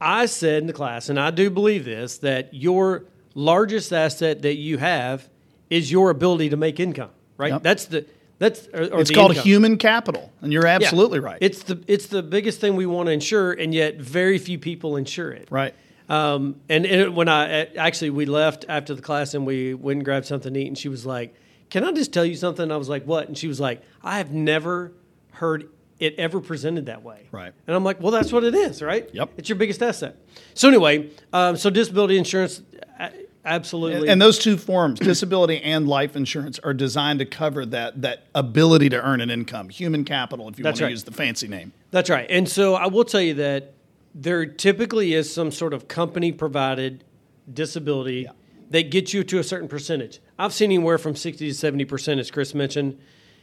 I 0.00 0.26
said 0.26 0.60
in 0.60 0.68
the 0.68 0.72
class, 0.72 1.08
and 1.08 1.18
I 1.18 1.32
do 1.32 1.50
believe 1.50 1.84
this, 1.84 2.18
that 2.18 2.54
your 2.54 3.06
largest 3.34 3.92
asset 3.92 4.42
that 4.42 4.58
you 4.58 4.78
have 4.78 5.28
is 5.70 5.90
your 5.90 6.10
ability 6.10 6.50
to 6.50 6.56
make 6.56 6.78
income, 6.78 7.10
right? 7.36 7.50
Yep. 7.50 7.62
That's 7.64 7.84
the 7.86 8.06
that's 8.42 8.66
or, 8.74 8.82
or 8.94 9.00
It's 9.00 9.10
called 9.10 9.30
income. 9.32 9.44
human 9.44 9.76
capital, 9.78 10.32
and 10.42 10.52
you're 10.52 10.66
Yeah. 10.66 10.74
absolutely 10.76 11.20
right. 11.20 11.38
It's 11.40 11.62
the 11.62 11.80
it's 11.86 12.06
the 12.08 12.22
biggest 12.22 12.60
thing 12.60 12.74
we 12.76 12.86
want 12.86 13.06
to 13.06 13.12
insure, 13.12 13.52
and 13.52 13.72
yet 13.72 13.96
very 14.00 14.38
few 14.38 14.58
people 14.58 14.96
insure 14.96 15.30
it. 15.30 15.46
right. 15.50 15.74
Um, 16.08 16.56
and, 16.68 16.84
and 16.84 17.16
when 17.16 17.28
I 17.28 17.64
actually 17.76 18.10
we 18.10 18.26
left 18.26 18.64
after 18.68 18.94
the 18.94 19.00
class 19.00 19.32
and 19.34 19.46
we 19.46 19.72
went 19.72 19.98
and 19.98 20.04
grabbed 20.04 20.26
something 20.26 20.52
to 20.52 20.60
eat, 20.60 20.66
and 20.66 20.76
she 20.76 20.88
was 20.88 21.06
like, 21.06 21.34
"Can 21.70 21.84
I 21.84 21.92
just 21.92 22.12
tell 22.12 22.24
you 22.24 22.34
something?" 22.34 22.70
I 22.70 22.76
was 22.76 22.88
like, 22.88 23.04
"What?" 23.04 23.28
And 23.28 23.38
she 23.38 23.46
was 23.48 23.60
like, 23.60 23.80
"I 24.02 24.18
have 24.18 24.30
never 24.32 24.92
heard 25.30 25.68
it 26.00 26.14
ever 26.18 26.40
presented 26.40 26.86
that 26.86 27.02
way." 27.02 27.28
Right. 27.30 27.52
And 27.66 27.76
I'm 27.76 27.84
like, 27.84 28.00
"Well, 28.02 28.10
that's 28.10 28.32
what 28.32 28.44
it 28.44 28.54
is, 28.54 28.82
right? 28.82 29.08
Yep. 29.14 29.30
It's 29.38 29.48
your 29.48 29.56
biggest 29.56 29.80
asset." 29.82 30.16
So 30.54 30.68
anyway, 30.68 31.08
um, 31.32 31.56
so 31.56 31.70
disability 31.70 32.18
insurance, 32.18 32.60
a- 32.98 33.12
absolutely. 33.44 34.08
And 34.08 34.20
those 34.20 34.38
two 34.38 34.56
forms, 34.56 34.98
disability 35.00 35.60
and 35.62 35.88
life 35.88 36.16
insurance, 36.16 36.58
are 36.60 36.74
designed 36.74 37.18
to 37.20 37.26
cover 37.26 37.64
that 37.66 38.02
that 38.02 38.26
ability 38.34 38.88
to 38.90 39.02
earn 39.02 39.20
an 39.20 39.30
income, 39.30 39.68
human 39.68 40.04
capital, 40.04 40.48
if 40.48 40.58
you 40.58 40.64
That's 40.64 40.80
want 40.80 40.88
to 40.88 40.92
use 40.92 41.04
the 41.04 41.12
fancy 41.12 41.48
name. 41.48 41.72
That's 41.90 42.10
right. 42.10 42.26
And 42.30 42.48
so 42.48 42.74
I 42.74 42.86
will 42.86 43.04
tell 43.04 43.20
you 43.20 43.34
that 43.34 43.74
there 44.14 44.44
typically 44.46 45.14
is 45.14 45.32
some 45.32 45.50
sort 45.50 45.72
of 45.72 45.88
company 45.88 46.32
provided 46.32 47.04
disability 47.52 48.28
that 48.70 48.90
gets 48.90 49.12
you 49.12 49.22
to 49.24 49.38
a 49.38 49.44
certain 49.44 49.68
percentage. 49.68 50.20
I've 50.38 50.52
seen 50.52 50.70
anywhere 50.70 50.98
from 50.98 51.14
60 51.14 51.52
to 51.52 51.54
70%, 51.54 52.18
as 52.18 52.30
Chris 52.30 52.54
mentioned. 52.54 52.98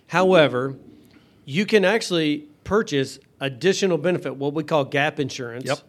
However, 0.08 0.76
you 1.46 1.66
can 1.66 1.86
actually 1.86 2.48
purchase 2.64 3.20
additional 3.40 3.98
benefit, 3.98 4.36
what 4.36 4.54
we 4.54 4.64
call 4.64 4.86
gap 4.86 5.20
insurance. 5.20 5.66
Yep. 5.66 5.80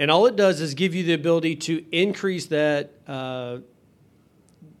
And 0.00 0.10
all 0.10 0.26
it 0.26 0.34
does 0.34 0.60
is 0.60 0.74
give 0.74 0.94
you 0.94 1.04
the 1.04 1.12
ability 1.12 1.54
to 1.56 1.84
increase 1.92 2.46
that. 2.46 2.90
Uh, 3.06 3.58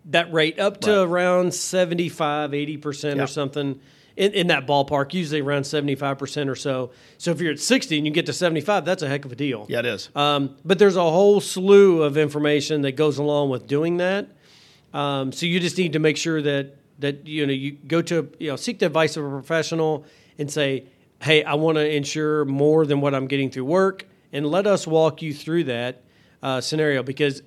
that 0.06 0.32
rate 0.32 0.58
up 0.58 0.80
to 0.80 0.90
Right. 0.90 1.02
around 1.04 1.54
75, 1.54 2.52
80% 2.54 3.16
Yeah. 3.18 3.22
or 3.22 3.26
something 3.28 3.78
in, 4.16 4.32
in 4.32 4.46
that 4.48 4.66
ballpark, 4.66 5.14
usually 5.14 5.40
around 5.40 5.62
75% 5.64 6.48
or 6.48 6.56
so. 6.56 6.90
So 7.18 7.30
if 7.30 7.40
you're 7.40 7.52
at 7.52 7.60
60 7.60 7.96
and 7.98 8.06
you 8.06 8.12
get 8.12 8.26
to 8.26 8.32
75, 8.32 8.84
that's 8.84 9.02
a 9.02 9.08
heck 9.08 9.24
of 9.24 9.30
a 9.30 9.36
deal. 9.36 9.66
Yeah, 9.68 9.80
it 9.80 9.86
is. 9.86 10.08
Um, 10.16 10.56
but 10.64 10.78
there's 10.80 10.96
a 10.96 11.02
whole 11.02 11.40
slew 11.40 12.02
of 12.02 12.16
information 12.16 12.80
that 12.82 12.92
goes 12.92 13.18
along 13.18 13.50
with 13.50 13.66
doing 13.68 13.98
that. 13.98 14.26
Um, 14.92 15.30
so 15.32 15.46
you 15.46 15.60
just 15.60 15.78
need 15.78 15.92
to 15.92 16.00
make 16.00 16.16
sure 16.16 16.42
that 16.42 16.76
that 16.98 17.26
you 17.26 17.46
know 17.46 17.52
you 17.52 17.72
go 17.72 18.02
to 18.02 18.28
you 18.40 18.48
know 18.50 18.56
seek 18.56 18.78
the 18.80 18.86
advice 18.86 19.16
of 19.16 19.24
a 19.24 19.30
professional 19.30 20.04
and 20.38 20.50
say, 20.50 20.84
hey, 21.22 21.44
I 21.44 21.54
want 21.54 21.76
to 21.76 21.88
insure 21.94 22.44
more 22.46 22.84
than 22.84 23.00
what 23.00 23.14
I'm 23.14 23.26
getting 23.28 23.50
through 23.50 23.66
work, 23.66 24.06
and 24.32 24.46
let 24.46 24.66
us 24.66 24.86
walk 24.86 25.22
you 25.22 25.32
through 25.34 25.64
that 25.64 26.02
uh, 26.42 26.60
scenario 26.60 27.02
because 27.02 27.42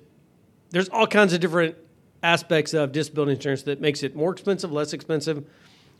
there's 0.70 0.88
all 0.88 1.06
kinds 1.06 1.32
of 1.32 1.40
different 1.40 1.76
aspects 2.22 2.74
of 2.74 2.92
disability 2.92 3.32
insurance 3.32 3.62
that 3.62 3.80
makes 3.80 4.02
it 4.02 4.16
more 4.16 4.32
expensive, 4.32 4.72
less 4.72 4.92
expensive. 4.92 5.44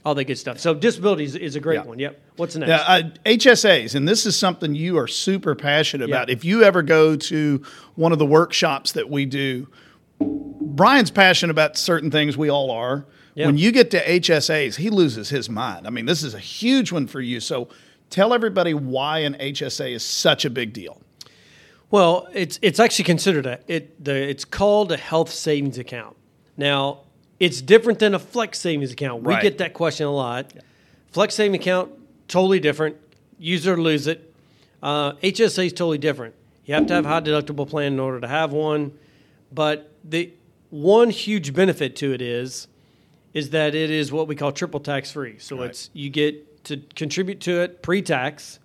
all 0.06 0.14
that 0.14 0.24
good 0.24 0.36
stuff. 0.36 0.58
So 0.58 0.74
disability 0.74 1.24
is, 1.24 1.34
is 1.34 1.56
a 1.56 1.60
great 1.60 1.76
Yeah. 1.76 1.84
one. 1.84 1.98
Yep. 1.98 2.20
What's 2.36 2.56
next? 2.56 2.68
Yeah, 2.68 2.82
uh, 2.86 3.02
HSAs, 3.24 3.94
and 3.94 4.06
this 4.06 4.26
is 4.26 4.36
something 4.38 4.74
you 4.74 4.98
are 4.98 5.06
super 5.08 5.54
passionate 5.54 6.08
about. 6.10 6.28
If 6.28 6.44
you 6.44 6.62
ever 6.62 6.82
go 6.82 7.16
to 7.16 7.62
one 7.94 8.12
of 8.12 8.18
the 8.18 8.26
workshops 8.26 8.92
that 8.92 9.08
we 9.08 9.24
do, 9.24 9.66
Brian's 10.20 11.10
passionate 11.10 11.50
about 11.52 11.78
certain 11.78 12.10
things. 12.10 12.36
We 12.36 12.50
all 12.50 12.70
are. 12.70 13.06
Yeah. 13.34 13.46
When 13.46 13.56
you 13.58 13.72
get 13.72 13.90
to 13.92 14.00
HSAs, 14.04 14.76
he 14.76 14.90
loses 14.90 15.30
his 15.30 15.48
mind. 15.48 15.86
I 15.86 15.90
mean, 15.90 16.04
this 16.06 16.22
is 16.22 16.34
a 16.34 16.38
huge 16.38 16.92
one 16.92 17.06
for 17.06 17.20
you. 17.22 17.40
So 17.40 17.68
tell 18.14 18.32
everybody 18.32 18.72
why 18.74 19.18
an 19.20 19.34
HSA 19.34 19.92
is 19.92 20.04
such 20.04 20.44
a 20.44 20.50
big 20.50 20.72
deal. 20.72 21.00
Well, 21.90 22.28
it's 22.32 22.60
it's 22.62 22.78
actually 22.78 23.06
considered 23.06 23.44
a 23.44 23.58
it 23.66 24.02
the 24.04 24.14
it's 24.14 24.44
called 24.44 24.92
a 24.92 24.96
health 24.96 25.30
savings 25.30 25.78
account. 25.78 26.16
Now, 26.56 27.00
it's 27.40 27.60
different 27.60 27.98
than 27.98 28.14
a 28.14 28.18
flex 28.20 28.60
savings 28.60 28.92
account. 28.92 29.24
We 29.24 29.34
Right. 29.34 29.42
get 29.42 29.58
that 29.58 29.74
question 29.74 30.06
a 30.06 30.12
lot. 30.12 30.52
Flex 31.10 31.34
savings 31.34 31.60
account 31.60 31.90
totally 32.28 32.60
different. 32.60 32.96
Use 33.38 33.66
it 33.66 33.70
or 33.72 33.80
lose 33.80 34.06
it. 34.06 34.32
Uh, 34.80 35.14
HSA 35.22 35.66
is 35.66 35.72
totally 35.72 35.98
different. 35.98 36.34
You 36.66 36.74
have 36.74 36.86
to 36.86 36.94
have 36.94 37.04
a 37.04 37.08
high 37.08 37.20
deductible 37.20 37.68
plan 37.68 37.92
in 37.94 38.00
order 38.00 38.20
to 38.20 38.28
have 38.28 38.52
one. 38.52 38.92
But 39.52 39.90
the 40.04 40.32
one 40.70 41.10
huge 41.10 41.52
benefit 41.52 41.96
to 41.96 42.12
it 42.12 42.22
is 42.22 42.68
is 43.32 43.50
that 43.50 43.74
it 43.74 43.90
is 43.90 44.12
what 44.12 44.28
we 44.28 44.36
call 44.36 44.52
triple 44.52 44.78
tax 44.78 45.10
free. 45.10 45.36
So 45.38 45.58
Right. 45.58 45.70
it's 45.70 45.90
you 45.92 46.08
get 46.10 46.46
to 46.64 46.78
contribute 46.94 47.40
to 47.40 47.60
it 47.62 47.82
pre 47.82 48.02
tax. 48.02 48.58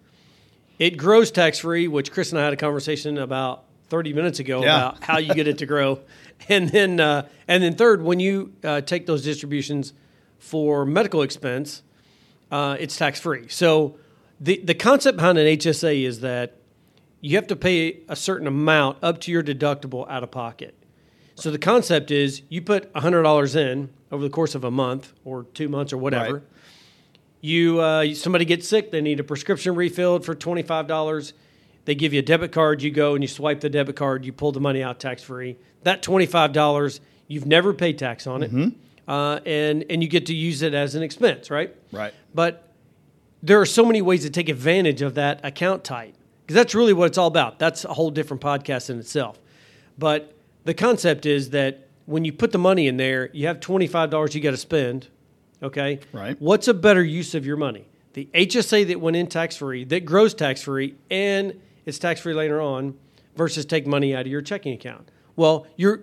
It 0.78 0.92
grows 0.98 1.30
tax 1.32 1.60
free, 1.60 1.88
which 1.88 2.12
Chris 2.12 2.32
and 2.32 2.40
I 2.40 2.44
had 2.46 2.54
a 2.54 2.58
conversation 2.58 3.18
about 3.18 3.66
30 3.90 4.14
minutes 4.14 4.40
ago 4.40 4.64
Yeah. 4.64 4.76
about 4.90 5.04
how 5.04 5.18
you 5.18 5.34
get 5.34 5.48
it 5.48 5.58
to 5.60 5.66
grow. 5.66 6.00
And 6.48 6.70
then, 6.70 7.02
uh, 7.02 7.28
and 7.50 7.62
then 7.62 7.76
third, 7.76 8.02
when 8.02 8.22
you 8.22 8.54
uh, 8.64 8.80
take 8.80 9.06
those 9.06 9.24
distributions 9.26 9.92
for 10.38 10.86
medical 10.86 11.22
expense, 11.22 11.84
uh, 12.50 12.78
it's 12.80 12.96
tax 12.96 13.20
free. 13.20 13.50
So 13.50 13.98
the 14.40 14.62
the 14.64 14.74
concept 14.74 15.18
behind 15.18 15.38
an 15.38 15.46
HSA 15.46 16.02
is 16.06 16.22
that 16.22 16.56
you 17.20 17.36
have 17.36 17.46
to 17.48 17.58
pay 17.58 18.00
a 18.08 18.16
certain 18.16 18.48
amount 18.48 19.00
up 19.04 19.20
to 19.22 19.32
your 19.34 19.44
deductible 19.44 20.10
out 20.10 20.24
of 20.24 20.32
pocket. 20.32 20.76
So 21.36 21.52
the 21.52 21.60
concept 21.60 22.10
is 22.10 22.42
you 22.48 22.62
put 22.62 22.92
$100 22.94 23.56
in 23.58 23.90
over 24.10 24.24
the 24.24 24.30
course 24.30 24.56
of 24.56 24.64
a 24.64 24.72
month 24.72 25.12
or 25.26 25.44
two 25.44 25.68
months 25.68 25.92
or 25.92 25.98
whatever. 25.98 26.34
Right. 26.36 26.44
You 27.42 27.80
uh, 27.80 28.14
somebody 28.14 28.46
gets 28.46 28.68
sick, 28.68 28.92
they 28.92 29.02
need 29.02 29.20
a 29.20 29.24
prescription 29.24 29.76
refilled 29.76 30.26
for 30.26 30.36
twenty 30.36 30.62
five 30.64 30.88
dollars. 30.88 31.34
They 31.86 31.96
give 31.96 32.14
you 32.14 32.20
a 32.20 32.24
debit 32.24 32.52
card. 32.52 32.82
You 32.82 32.92
go 32.92 33.16
and 33.16 33.24
you 33.24 33.28
swipe 33.28 33.62
the 33.62 33.70
debit 33.70 33.96
card. 33.96 34.26
You 34.26 34.34
pull 34.34 34.52
the 34.52 34.60
money 34.60 34.84
out 34.84 35.00
tax 35.00 35.24
free. 35.24 35.58
That 35.84 36.04
twenty 36.04 36.26
five 36.26 36.52
dollars, 36.52 37.00
you've 37.28 37.46
never 37.46 37.74
paid 37.74 37.98
tax 37.98 38.28
on 38.28 38.44
it, 38.44 38.74
uh, 39.08 39.40
and 39.46 39.86
and 39.90 40.04
you 40.04 40.10
get 40.10 40.26
to 40.28 40.36
use 40.36 40.62
it 40.62 40.74
as 40.74 40.96
an 40.96 41.04
expense, 41.04 41.50
right? 41.50 41.74
Right. 41.92 42.14
But 42.34 42.74
there 43.42 43.60
are 43.62 43.66
so 43.66 43.86
many 43.86 44.02
ways 44.02 44.24
to 44.24 44.30
take 44.30 44.50
advantage 44.50 45.02
of 45.02 45.16
that 45.16 45.40
account 45.46 45.86
type 45.86 46.14
because 46.42 46.56
that's 46.56 46.76
really 46.76 46.94
what 46.94 47.06
it's 47.06 47.18
all 47.18 47.28
about. 47.28 47.58
That's 47.58 47.86
a 47.86 47.94
whole 47.94 48.12
different 48.12 48.44
podcast 48.44 48.90
in 48.90 49.00
itself. 49.00 49.40
But 49.98 50.36
the 50.66 50.74
concept 50.74 51.26
is 51.26 51.52
that 51.52 51.88
when 52.06 52.26
you 52.26 52.34
put 52.34 52.52
the 52.52 52.58
money 52.58 52.88
in 52.88 52.98
there, 52.98 53.30
you 53.34 53.48
have 53.48 53.62
twenty 53.62 53.88
five 53.88 54.10
dollars 54.10 54.36
you 54.36 54.42
got 54.42 54.52
to 54.52 54.58
spend. 54.58 55.08
Okay. 55.62 56.00
Right. 56.14 56.40
What's 56.40 56.68
a 56.68 56.74
better 56.74 57.04
use 57.04 57.36
of 57.36 57.46
your 57.46 57.58
money? 57.58 57.88
The 58.14 58.30
HSA 58.34 58.88
that 58.88 59.00
went 59.02 59.16
in 59.18 59.28
tax 59.28 59.56
free, 59.56 59.84
that 59.86 60.06
grows 60.06 60.34
tax 60.34 60.62
free, 60.64 60.96
and 61.12 61.60
it's 61.86 62.00
tax 62.00 62.22
free 62.22 62.34
later 62.34 62.60
on, 62.62 62.98
versus 63.36 63.66
take 63.66 63.86
money 63.86 64.16
out 64.16 64.22
of 64.22 64.28
your 64.28 64.42
checking 64.42 64.74
account. 64.74 65.10
Well, 65.36 65.68
you're 65.78 66.02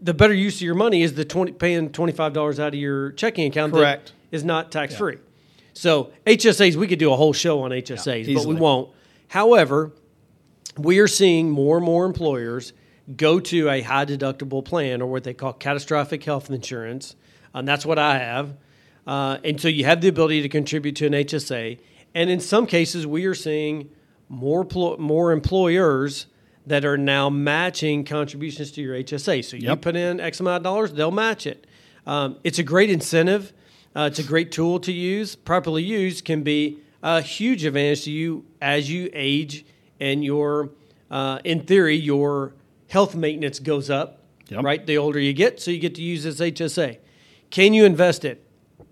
the 0.00 0.14
better 0.14 0.32
use 0.32 0.56
of 0.56 0.62
your 0.62 0.74
money 0.74 1.02
is 1.02 1.14
the 1.14 1.24
twenty 1.24 1.52
paying 1.52 1.90
twenty 1.90 2.12
five 2.12 2.32
dollars 2.32 2.58
out 2.60 2.68
of 2.68 2.80
your 2.80 3.12
checking 3.12 3.46
account. 3.46 3.72
Correct. 3.72 4.12
That 4.30 4.36
is 4.36 4.44
not 4.44 4.70
tax 4.72 4.94
free. 4.96 5.18
So 5.72 6.12
HSAs, 6.26 6.76
we 6.76 6.86
could 6.86 6.98
do 6.98 7.12
a 7.12 7.16
whole 7.16 7.32
show 7.32 7.60
on 7.62 7.70
HSAs, 7.70 8.34
but 8.34 8.46
we 8.46 8.54
won't. 8.54 8.90
However, 9.28 9.92
we 10.76 10.98
are 10.98 11.08
seeing 11.08 11.50
more 11.50 11.76
and 11.76 11.86
more 11.86 12.04
employers 12.06 12.72
go 13.16 13.40
to 13.40 13.68
a 13.68 13.82
high 13.82 14.04
deductible 14.04 14.64
plan 14.64 15.02
or 15.02 15.10
what 15.10 15.24
they 15.24 15.34
call 15.34 15.52
catastrophic 15.52 16.24
health 16.24 16.50
insurance, 16.50 17.16
and 17.54 17.66
that's 17.66 17.84
what 17.84 17.98
I 17.98 18.18
have. 18.18 18.54
Uh, 19.10 19.38
and 19.42 19.60
so 19.60 19.66
you 19.66 19.84
have 19.84 20.00
the 20.00 20.06
ability 20.06 20.40
to 20.40 20.48
contribute 20.48 20.94
to 20.94 21.04
an 21.04 21.12
HSA, 21.12 21.80
and 22.14 22.30
in 22.30 22.38
some 22.38 22.64
cases, 22.64 23.08
we 23.08 23.24
are 23.26 23.34
seeing 23.34 23.90
more 24.28 24.64
plo- 24.64 25.00
more 25.00 25.32
employers 25.32 26.26
that 26.64 26.84
are 26.84 26.96
now 26.96 27.28
matching 27.28 28.04
contributions 28.04 28.70
to 28.70 28.80
your 28.80 28.94
HSA. 28.94 29.42
So 29.42 29.56
you 29.56 29.66
Yep. 29.66 29.80
put 29.82 29.96
in 29.96 30.20
X 30.20 30.38
amount 30.38 30.58
of 30.58 30.62
dollars, 30.62 30.92
they'll 30.92 31.10
match 31.10 31.44
it. 31.44 31.66
Um, 32.06 32.36
it's 32.44 32.60
a 32.60 32.62
great 32.62 32.88
incentive. 32.88 33.52
Uh, 33.96 34.02
it's 34.08 34.20
a 34.20 34.22
great 34.22 34.52
tool 34.52 34.78
to 34.78 34.92
use. 34.92 35.34
Properly 35.34 35.82
used 35.82 36.24
can 36.24 36.44
be 36.44 36.78
a 37.02 37.20
huge 37.20 37.64
advantage 37.64 38.04
to 38.04 38.12
you 38.12 38.44
as 38.62 38.88
you 38.88 39.10
age 39.12 39.64
and 39.98 40.24
your, 40.24 40.70
uh, 41.10 41.40
in 41.42 41.62
theory, 41.62 41.96
your 41.96 42.54
health 42.86 43.16
maintenance 43.16 43.58
goes 43.58 43.90
up. 43.90 44.22
Yep. 44.50 44.62
Right, 44.62 44.86
the 44.86 44.98
older 44.98 45.18
you 45.18 45.32
get, 45.32 45.60
so 45.60 45.72
you 45.72 45.78
get 45.80 45.96
to 45.96 46.02
use 46.02 46.22
this 46.22 46.40
HSA. 46.40 46.98
Can 47.50 47.74
you 47.74 47.84
invest 47.84 48.24
it? 48.24 48.44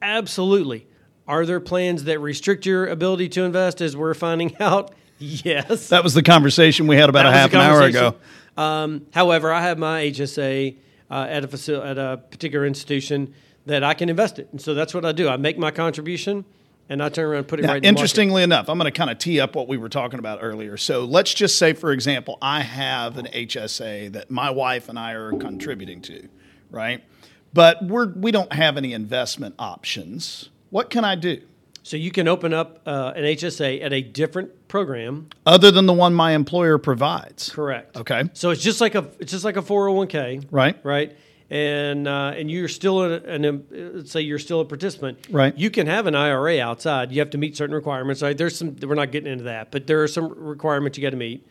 Absolutely. 0.02 0.86
Are 1.26 1.44
there 1.44 1.60
plans 1.60 2.04
that 2.04 2.18
restrict 2.20 2.64
your 2.64 2.86
ability 2.86 3.28
to 3.30 3.42
invest? 3.44 3.80
As 3.80 3.96
we're 3.96 4.14
finding 4.14 4.56
out, 4.60 4.94
yes. 5.18 5.88
That 5.88 6.02
was 6.02 6.14
the 6.14 6.22
conversation 6.22 6.86
we 6.86 6.96
had 6.96 7.08
about 7.08 7.24
That 7.24 7.34
a 7.34 7.36
half 7.36 7.52
an 7.52 7.60
hour 7.60 7.82
ago. 7.82 8.14
Um, 8.56 9.06
however, 9.12 9.52
I 9.52 9.62
have 9.62 9.78
my 9.78 10.02
HSA 10.02 10.76
uh, 11.10 11.26
at 11.28 11.44
a 11.44 11.48
facil- 11.48 11.84
at 11.84 11.98
a 11.98 12.22
particular 12.30 12.66
institution 12.66 13.34
that 13.66 13.84
I 13.84 13.94
can 13.94 14.08
invest 14.08 14.38
it, 14.38 14.48
and 14.50 14.60
so 14.60 14.74
that's 14.74 14.94
what 14.94 15.04
I 15.04 15.12
do. 15.12 15.28
I 15.28 15.36
make 15.36 15.58
my 15.58 15.70
contribution, 15.70 16.44
and 16.88 17.02
I 17.02 17.08
turn 17.10 17.26
around 17.26 17.38
and 17.38 17.48
put 17.48 17.60
it 17.60 17.62
Now, 17.62 17.74
right. 17.74 17.84
in 17.84 17.88
interestingly 17.88 18.42
enough, 18.42 18.68
I'm 18.68 18.78
going 18.78 18.90
to 18.90 18.96
kind 18.96 19.10
of 19.10 19.18
tee 19.18 19.40
up 19.40 19.54
what 19.54 19.68
we 19.68 19.76
were 19.76 19.90
talking 19.90 20.18
about 20.18 20.38
earlier. 20.42 20.76
So 20.76 21.04
let's 21.04 21.32
just 21.34 21.58
say, 21.58 21.74
for 21.74 21.92
example, 21.92 22.38
I 22.40 22.62
have 22.62 23.18
an 23.18 23.26
HSA 23.26 24.12
that 24.12 24.30
my 24.30 24.50
wife 24.50 24.88
and 24.88 24.98
I 24.98 25.12
are 25.12 25.32
contributing 25.32 26.00
to, 26.02 26.28
right? 26.70 27.04
But 27.52 27.84
we're 27.84 28.08
we 28.12 28.30
don't 28.30 28.52
have 28.52 28.76
any 28.76 28.92
investment 28.92 29.54
options. 29.58 30.50
What 30.70 30.90
can 30.90 31.04
I 31.04 31.14
do 31.14 31.40
So 31.82 31.96
you 31.96 32.10
can 32.10 32.28
open 32.28 32.52
up 32.52 32.80
uh, 32.86 33.12
an 33.16 33.24
HSA 33.24 33.82
at 33.82 33.92
a 33.92 34.02
different 34.02 34.68
program. 34.68 35.28
other 35.46 35.70
than 35.70 35.86
the 35.86 35.94
one 35.94 36.12
my 36.12 36.32
employer 36.32 36.76
provides? 36.76 37.48
Correct. 37.48 37.96
Okay. 37.96 38.24
So 38.34 38.50
it's 38.50 38.62
just 38.62 38.80
like 38.80 38.94
a 38.94 39.06
it's 39.18 39.32
just 39.32 39.44
like 39.44 39.56
a 39.56 39.62
401k. 39.62 40.46
Right. 40.50 40.76
Right. 40.84 41.16
And 41.50 42.06
uh, 42.06 42.34
and 42.36 42.50
you're 42.50 42.68
still 42.68 43.00
a, 43.02 43.14
an 43.22 43.64
let's 43.70 44.10
say 44.12 44.20
you're 44.20 44.38
still 44.38 44.60
a 44.60 44.66
participant. 44.66 45.18
Right. 45.30 45.56
You 45.56 45.70
can 45.70 45.86
have 45.86 46.06
an 46.06 46.14
IRA 46.14 46.60
outside. 46.60 47.10
You 47.10 47.20
have 47.20 47.30
to 47.30 47.38
meet 47.38 47.56
certain 47.56 47.74
requirements. 47.74 48.20
Right. 48.20 48.36
There's 48.36 48.58
some. 48.58 48.76
We're 48.82 48.94
not 48.94 49.10
getting 49.10 49.32
into 49.32 49.44
that, 49.44 49.70
but 49.70 49.86
there 49.86 50.02
are 50.02 50.08
some 50.08 50.28
requirements 50.28 50.98
you 50.98 51.02
got 51.02 51.10
to 51.10 51.16
meet. 51.16 51.46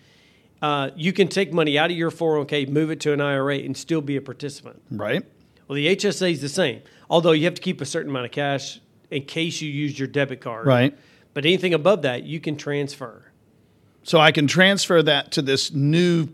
Uh, 0.62 0.92
you 0.96 1.14
can 1.14 1.28
take 1.28 1.52
money 1.54 1.78
out 1.80 1.90
of 1.92 1.98
your 1.98 2.10
401k, 2.12 2.68
move 2.70 2.90
it 2.92 3.00
to 3.02 3.14
an 3.14 3.22
IRA, 3.22 3.58
and 3.58 3.76
still 3.78 4.02
be 4.02 4.16
a 4.18 4.22
participant. 4.22 4.82
Right. 4.92 5.24
Well, 5.68 5.76
the 5.76 5.88
HSA 5.96 6.32
is 6.32 6.42
the 6.42 6.50
same, 6.50 6.82
although 7.10 7.32
you 7.32 7.46
have 7.46 7.56
to 7.56 7.62
keep 7.62 7.82
a 7.82 7.86
certain 7.86 8.10
amount 8.10 8.26
of 8.26 8.32
cash 8.32 8.80
in 9.12 9.24
case 9.24 9.62
you 9.62 9.70
use 9.70 9.98
your 9.98 10.08
debit 10.08 10.42
card. 10.42 10.66
Right. 10.66 10.98
But 11.34 11.46
anything 11.46 11.74
above 11.74 12.02
that, 12.04 12.24
you 12.24 12.40
can 12.40 12.56
transfer. 12.58 13.32
So 14.04 14.20
I 14.20 14.32
can 14.32 14.48
transfer 14.48 15.04
that 15.04 15.32
to 15.34 15.42
this 15.42 15.74
new 15.74 16.30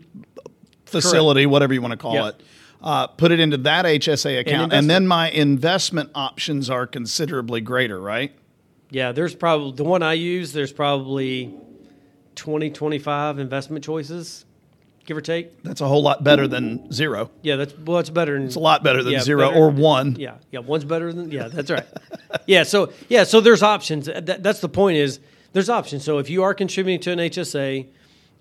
facility, 0.85 1.45
whatever 1.45 1.73
you 1.73 1.81
want 1.81 1.91
to 1.93 1.97
call 1.97 2.13
Yeah. 2.15 2.29
it. 2.29 2.41
Uh, 2.81 3.07
put 3.07 3.31
it 3.31 3.39
into 3.39 3.55
that 3.57 3.85
HSA 3.85 4.39
account, 4.39 4.73
and, 4.73 4.83
invest 4.83 4.87
then 4.89 5.07
my 5.07 5.29
investment 5.31 6.09
options 6.13 6.69
are 6.69 6.85
considerably 6.85 7.61
greater, 7.61 7.99
right? 7.99 8.33
Yeah, 8.91 9.13
there's 9.13 9.33
probably 9.33 9.71
the 9.77 9.85
one 9.85 10.03
I 10.03 10.13
use. 10.13 10.51
There's 10.51 10.73
probably 10.73 11.53
20, 12.35 12.69
25 12.71 13.39
investment 13.39 13.85
choices, 13.85 14.43
give 15.05 15.17
or 15.17 15.21
take. 15.21 15.63
That's 15.63 15.81
a 15.81 15.87
whole 15.87 16.01
lot 16.01 16.23
better 16.23 16.47
than 16.47 16.91
zero. 16.91 17.29
Yeah, 17.41 17.57
that's 17.57 17.77
well, 17.77 17.99
it's 17.99 18.09
better 18.09 18.33
than 18.33 18.45
It's 18.45 18.55
a 18.55 18.59
lot 18.59 18.83
better 18.83 19.03
than 19.03 19.13
Yeah, 19.13 19.19
zero 19.21 19.49
better- 19.49 19.59
or 19.59 19.69
one. 19.69 20.15
Yeah, 20.15 20.35
yeah, 20.51 20.59
one's 20.59 20.85
better 20.85 21.11
than 21.13 21.31
yeah. 21.31 21.47
That's 21.47 21.69
right. 21.71 21.85
yeah, 22.47 22.63
so 22.63 22.91
yeah, 23.09 23.23
so 23.23 23.41
there's 23.41 23.63
options. 23.63 24.05
That, 24.05 24.43
that's 24.43 24.59
the 24.59 24.69
point 24.69 24.97
is 24.97 25.19
there's 25.53 25.69
options. 25.69 26.03
So 26.03 26.19
if 26.19 26.29
you 26.29 26.43
are 26.43 26.53
contributing 26.53 26.99
to 27.01 27.11
an 27.11 27.19
HSA 27.19 27.87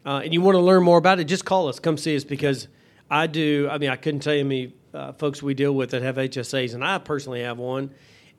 uh, 0.07 0.21
and 0.25 0.33
you 0.33 0.41
want 0.41 0.55
to 0.57 0.61
learn 0.61 0.83
more 0.83 0.99
about 0.99 1.21
it, 1.21 1.25
just 1.25 1.45
call 1.45 1.69
us. 1.69 1.79
Come 1.79 1.97
see 1.97 2.17
us 2.17 2.25
because 2.25 2.69
I 3.11 3.27
do. 3.27 3.69
I 3.71 3.79
mean, 3.79 3.91
I 3.91 3.97
couldn't 3.97 4.21
tell 4.21 4.35
you 4.35 4.45
many 4.45 4.73
uh, 4.95 5.13
folks 5.13 5.43
we 5.43 5.55
deal 5.55 5.73
with 5.75 5.91
that 5.91 6.03
have 6.03 6.17
HSAs, 6.17 6.75
and 6.75 6.85
I 6.85 6.99
personally 6.99 7.43
have 7.43 7.59
one. 7.59 7.91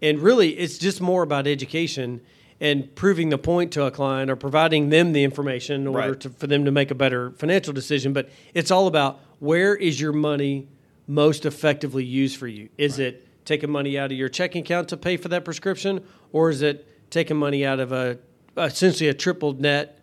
And 0.01 0.19
really, 0.19 0.49
it's 0.49 0.77
just 0.77 0.99
more 1.01 1.23
about 1.23 1.47
education 1.47 2.21
and 2.63 2.95
proving 2.95 3.27
the 3.27 3.37
point 3.37 3.73
to 3.73 3.83
a 3.83 3.91
client 3.91 4.31
or 4.31 4.37
providing 4.37 4.87
them 4.89 5.11
the 5.11 5.21
information 5.23 5.81
in 5.81 5.87
order 5.87 6.11
Right. 6.11 6.19
to, 6.21 6.29
for 6.29 6.47
them 6.47 6.63
to 6.63 6.71
make 6.71 6.91
a 6.91 6.95
better 6.95 7.31
financial 7.31 7.73
decision. 7.73 8.13
But 8.13 8.29
it's 8.53 8.71
all 8.71 8.87
about 8.87 9.19
where 9.39 9.75
is 9.75 9.99
your 9.99 10.13
money 10.13 10.69
most 11.05 11.45
effectively 11.45 12.05
used 12.05 12.37
for 12.37 12.47
you? 12.47 12.69
Is 12.77 12.99
it 12.99 13.27
taking 13.43 13.69
money 13.69 13.99
out 13.99 14.13
of 14.13 14.17
your 14.17 14.29
checking 14.29 14.63
account 14.63 14.87
to 14.87 14.95
pay 14.97 15.17
for 15.17 15.27
that 15.27 15.43
prescription, 15.43 16.01
or 16.31 16.49
is 16.49 16.61
it 16.61 16.87
taking 17.11 17.35
money 17.35 17.65
out 17.65 17.81
of 17.81 17.91
a 17.91 18.17
essentially 18.55 19.09
a 19.09 19.13
triple 19.13 19.51
net 19.51 19.99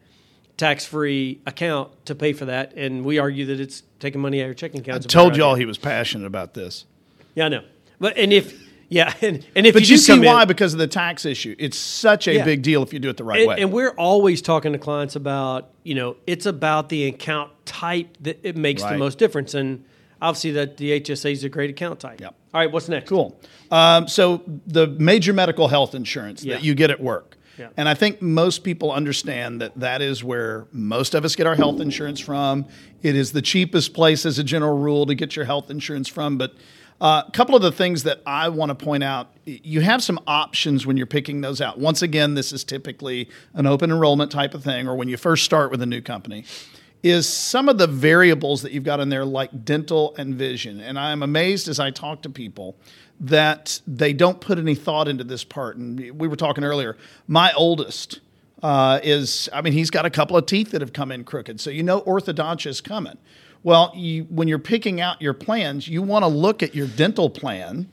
tax 0.59 0.85
free 0.85 1.40
account 1.47 1.90
to 2.05 2.14
pay 2.14 2.35
for 2.35 2.45
that? 2.45 2.75
And 2.76 3.07
we 3.07 3.19
argue 3.19 3.47
that 3.47 3.59
it's 3.59 3.83
taking 4.00 4.21
money 4.21 4.40
out 4.40 4.45
of 4.45 4.49
your 4.49 4.55
checking 4.55 4.81
account. 4.83 5.02
I 5.07 5.09
told 5.09 5.35
y'all 5.35 5.52
idea. 5.55 5.61
he 5.62 5.67
was 5.67 5.79
passionate 5.79 6.26
about 6.26 6.52
this. 6.52 6.85
Yeah, 7.35 7.47
I 7.47 7.49
know. 7.49 7.64
But 7.99 8.19
and 8.19 8.35
if 8.35 8.70
Yeah, 8.92 9.14
and, 9.23 9.47
and 9.54 9.66
if 9.66 9.73
But 9.75 9.85
you, 9.88 9.92
you, 9.92 9.97
see 9.99 10.12
come 10.12 10.20
in- 10.25 10.26
why? 10.26 10.44
Because 10.44 10.73
of 10.75 10.78
the 10.80 10.87
tax 10.88 11.25
issue. 11.25 11.54
It's 11.59 11.78
such 11.78 12.26
a 12.28 12.35
Yeah. 12.35 12.44
big 12.44 12.62
deal 12.62 12.82
if 12.82 12.92
you 12.92 12.99
do 12.99 13.09
it 13.09 13.16
the 13.16 13.25
right 13.25 13.38
and, 13.40 13.49
way. 13.49 13.56
and 13.61 13.73
we're 13.73 13.92
always 13.92 14.42
talking 14.42 14.73
to 14.73 14.78
clients 14.78 15.16
about 15.16 15.70
you 15.85 15.94
know 15.94 16.16
it's 16.26 16.44
about 16.44 16.88
the 16.90 17.06
account 17.06 17.50
type 17.64 18.16
that 18.20 18.40
it 18.42 18.56
makes 18.56 18.82
the 18.82 18.99
most 18.99 19.16
difference 19.18 19.54
and 19.54 19.85
obviously 20.20 20.50
that 20.50 20.76
the 20.76 21.00
hsa 21.00 21.30
is 21.32 21.44
a 21.44 21.49
great 21.49 21.70
account 21.70 21.99
type 22.00 22.20
Yep. 22.20 22.35
all 22.52 22.61
right 22.61 22.70
what's 22.70 22.88
next 22.88 23.09
Cool. 23.09 23.40
Um, 23.70 24.09
so 24.09 24.42
the 24.66 24.88
major 24.88 25.32
medical 25.32 25.68
health 25.68 25.94
insurance 25.94 26.42
Yeah. 26.44 26.56
that 26.56 26.64
you 26.64 26.75
get 26.75 26.90
at 26.90 27.00
work. 27.00 27.37
Yeah. 27.59 27.68
And 27.76 27.88
I 27.88 27.94
think 27.94 28.20
most 28.23 28.64
people 28.64 28.90
understand 28.90 29.61
that 29.61 29.78
that 29.78 30.00
is 30.02 30.25
where 30.25 30.66
most 30.73 31.14
of 31.14 31.25
us 31.26 31.37
get 31.37 31.47
our 31.47 31.54
health 31.54 31.78
insurance 31.80 32.18
from. 32.18 32.64
It 33.02 33.14
is 33.16 33.32
the 33.32 33.42
cheapest 33.42 33.92
place, 33.92 34.25
as 34.25 34.38
a 34.38 34.44
general 34.44 34.78
rule, 34.78 35.04
to 35.06 35.14
get 35.14 35.37
your 35.37 35.44
health 35.44 35.70
insurance 35.70 36.09
from. 36.09 36.38
But 36.38 36.54
uh, 37.00 37.23
a 37.26 37.30
couple 37.30 37.57
of 37.57 37.62
the 37.62 37.73
things 37.73 38.02
that 38.02 38.21
I 38.26 38.49
want 38.50 38.71
to 38.71 38.75
point 38.75 39.02
out 39.02 39.33
you 39.47 39.80
have 39.80 40.02
some 40.02 40.21
options 40.26 40.87
when 40.87 40.97
you're 40.97 41.07
picking 41.07 41.40
those 41.40 41.61
out. 41.61 41.78
Once 41.78 42.02
again, 42.02 42.35
this 42.35 42.52
is 42.52 42.62
typically 42.62 43.28
an 43.54 43.66
open 43.66 43.90
enrollment 43.90 44.30
type 44.30 44.54
of 44.54 44.62
thing, 44.62 44.87
or 44.87 44.95
when 44.95 45.09
you 45.09 45.16
first 45.16 45.45
start 45.45 45.71
with 45.71 45.83
a 45.83 45.87
new 45.87 46.00
company 46.00 46.45
is 47.02 47.26
some 47.26 47.69
of 47.69 47.78
the 47.78 47.87
variables 47.87 48.62
that 48.62 48.73
you've 48.73 48.85
got 48.85 49.00
in 49.00 49.09
there, 49.09 49.25
like 49.25 49.64
dental 49.64 50.14
and 50.19 50.35
vision. 50.35 50.80
And 50.80 50.99
I'm 50.99 51.23
amazed 51.23 51.69
as 51.69 51.80
I 51.80 51.90
talk 51.90 52.23
to 52.23 52.30
people 52.30 52.76
that 53.21 53.80
they 53.87 54.12
don't 54.12 54.40
put 54.40 54.59
any 54.59 54.75
thought 54.75 55.09
into 55.09 55.25
this 55.25 55.45
part. 55.45 55.76
And 55.76 55.99
we 56.19 56.28
were 56.28 56.37
talking 56.37 56.64
earlier, 56.64 56.97
my 57.26 57.52
oldest 57.54 58.21
uh, 58.62 59.00
is, 59.02 59.49
I 59.52 59.62
mean, 59.62 59.73
he's 59.73 59.90
got 59.90 60.04
a 60.04 60.11
couple 60.11 60.37
of 60.37 60.47
teeth 60.47 60.73
that 60.73 60.80
have 60.80 60.92
come 60.92 61.11
in 61.11 61.25
crooked. 61.25 61.61
So 61.61 61.71
you 61.71 61.83
know 61.83 62.02
orthodontia 62.02 62.66
is 62.66 62.80
coming. 62.80 63.16
Well, 63.62 63.93
you, 63.95 64.25
when 64.25 64.49
you're 64.49 64.59
picking 64.59 65.00
out 65.00 65.21
your 65.21 65.35
plans, 65.35 65.87
you 65.87 66.02
want 66.02 66.23
to 66.23 66.29
look 66.29 66.62
at 66.62 66.75
your 66.75 66.87
dental 66.87 67.29
plan 67.29 67.90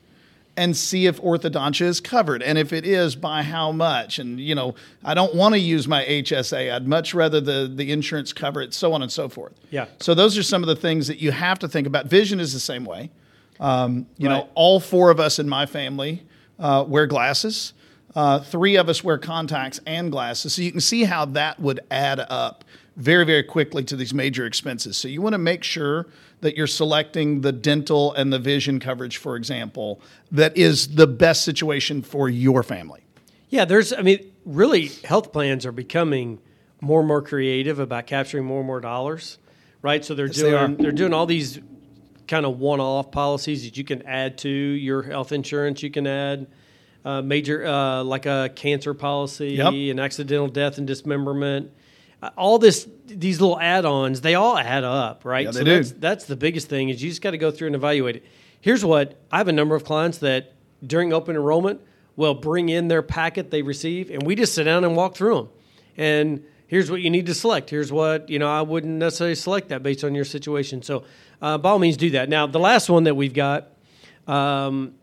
and 0.55 0.75
see 0.75 1.05
if 1.05 1.21
orthodontia 1.21 1.81
is 1.86 2.00
covered. 2.00 2.41
And 2.41 2.57
if 2.57 2.74
it 2.74 2.83
is 2.86 3.15
by 3.15 3.43
how 3.43 3.71
much? 3.71 4.17
And 4.17 4.39
you 4.39 4.55
know 4.55 4.74
i 5.03 5.13
don't 5.13 5.36
want 5.36 5.53
to 5.53 5.59
use 5.59 5.88
my 5.88 6.03
hsa 6.03 6.74
i'd 6.74 6.88
much 6.88 7.13
rather 7.13 7.39
the, 7.39 7.71
the 7.71 7.91
insurance 7.91 8.33
cover 8.33 8.59
it 8.62 8.74
so 8.74 8.91
on 8.93 9.03
and 9.03 9.12
so 9.12 9.29
forth. 9.29 9.53
Yeah. 9.69 9.86
so 10.00 10.15
those 10.15 10.36
are 10.38 10.41
some 10.43 10.63
of 10.63 10.67
the 10.67 10.75
things 10.75 11.07
that 11.07 11.19
you 11.21 11.31
have 11.31 11.59
to 11.59 11.67
think 11.67 11.86
about. 11.86 12.07
Vision 12.07 12.39
is 12.39 12.53
the 12.53 12.59
same 12.59 12.86
way. 12.86 13.12
Um, 13.59 14.07
you 14.17 14.27
Right. 14.29 14.38
know 14.39 14.50
all 14.55 14.79
four 14.79 15.12
of 15.12 15.19
us 15.19 15.38
in 15.38 15.47
my 15.47 15.65
family 15.67 16.24
uh, 16.59 16.86
wear 16.88 17.05
glasses. 17.05 17.74
Uh, 18.15 18.39
three 18.39 18.77
of 18.77 18.89
us 18.89 19.03
wear 19.03 19.19
contacts 19.19 19.79
and 19.86 20.12
glasses 20.12 20.53
so 20.55 20.63
you 20.63 20.71
can 20.71 20.81
see 20.81 21.03
how 21.03 21.25
that 21.25 21.59
would 21.59 21.81
add 21.91 22.19
up 22.29 22.63
very 22.97 23.23
very 23.25 23.43
quickly 23.43 23.83
to 23.85 23.95
these 23.95 24.13
major 24.13 24.45
expenses. 24.45 24.97
So 24.97 25.07
you 25.07 25.21
want 25.21 25.33
to 25.33 25.37
make 25.39 25.63
sure 25.63 26.07
that 26.41 26.57
you're 26.57 26.67
selecting 26.67 27.41
the 27.41 27.51
dental 27.51 28.11
and 28.13 28.33
the 28.33 28.39
vision 28.39 28.79
coverage 28.79 29.17
for 29.17 29.35
example 29.35 30.01
that 30.31 30.57
is 30.57 30.95
the 30.95 31.07
best 31.07 31.43
situation 31.43 32.01
for 32.01 32.27
your 32.27 32.63
family. 32.63 33.01
Yeah 33.49 33.65
there's 33.65 33.93
i 33.93 34.01
mean 34.01 34.19
really 34.45 34.87
health 35.05 35.31
plans 35.31 35.65
are 35.65 35.71
becoming 35.71 36.39
more 36.81 36.99
and 36.99 37.07
more 37.07 37.21
creative 37.21 37.79
about 37.79 38.07
capturing 38.07 38.45
more 38.45 38.59
and 38.59 38.67
more 38.67 38.81
dollars 38.81 39.37
right? 39.83 40.03
So 40.03 40.15
they're 40.15 40.27
they 40.27 40.41
doing 40.41 40.53
are. 40.55 40.67
they're 40.69 40.91
doing 40.91 41.13
all 41.13 41.27
these 41.27 41.59
kind 42.27 42.45
of 42.45 42.59
one-off 42.59 43.11
policies 43.11 43.63
that 43.63 43.77
you 43.77 43.83
can 43.85 44.01
add 44.01 44.37
to 44.39 44.49
your 44.49 45.01
health 45.03 45.31
insurance. 45.31 45.81
You 45.81 45.91
can 45.91 46.05
add 46.07 46.47
uh, 47.05 47.21
major 47.21 47.65
uh, 47.65 48.03
like 48.03 48.25
a 48.25 48.49
cancer 48.55 48.93
policy 48.93 49.51
Yep. 49.51 49.73
an 49.73 49.99
accidental 49.99 50.47
death 50.49 50.77
and 50.79 50.85
dismemberment 50.87 51.71
all 52.38 52.57
this 52.59 52.88
these 53.05 53.39
little 53.39 53.59
add-ons 53.59 54.21
they 54.21 54.36
all 54.36 54.57
add 54.57 54.83
up 54.83 55.24
right? 55.24 55.45
Yeah, 55.45 55.51
they 55.51 55.59
so 55.59 55.63
do. 55.65 55.75
that's 55.75 55.91
that's 55.93 56.25
the 56.25 56.36
biggest 56.36 56.67
thing 56.67 56.89
is 56.89 57.01
you 57.01 57.09
just 57.09 57.21
got 57.21 57.31
to 57.31 57.38
go 57.38 57.51
through 57.51 57.67
and 57.67 57.75
evaluate 57.75 58.15
it. 58.17 58.25
Here's 58.62 58.83
what 58.83 59.15
i 59.31 59.38
have 59.38 59.47
a 59.47 59.51
number 59.53 59.75
of 59.75 59.83
clients 59.83 60.17
that 60.19 60.53
during 60.86 61.13
open 61.13 61.36
enrollment 61.36 61.79
will 62.15 62.33
bring 62.33 62.69
in 62.69 62.88
their 62.88 63.01
packet 63.03 63.51
they 63.51 63.62
receive 63.62 64.09
and 64.09 64.24
we 64.24 64.36
just 64.36 64.53
sit 64.55 64.63
down 64.63 64.83
and 64.83 64.95
walk 64.95 65.15
through 65.15 65.36
them 65.36 65.50
and 65.95 66.43
here's 66.67 66.91
what 66.91 67.01
you 67.01 67.10
need 67.10 67.25
to 67.27 67.34
select. 67.34 67.69
Here's 67.69 67.91
what 67.91 68.30
you 68.30 68.39
know 68.39 68.49
i 68.49 68.62
wouldn't 68.62 68.93
necessarily 68.97 69.36
select 69.36 69.69
that 69.69 69.84
based 69.84 70.03
on 70.03 70.15
your 70.15 70.25
situation. 70.25 70.82
So 70.82 71.03
uh, 71.41 71.58
by 71.60 71.69
all 71.69 71.80
means 71.80 71.97
do 71.97 72.10
that. 72.12 72.30
Now 72.30 72.47
the 72.47 72.60
last 72.60 72.89
one 72.89 73.03
that 73.06 73.15
we've 73.15 73.34
got 73.34 73.69
um, 74.27 74.95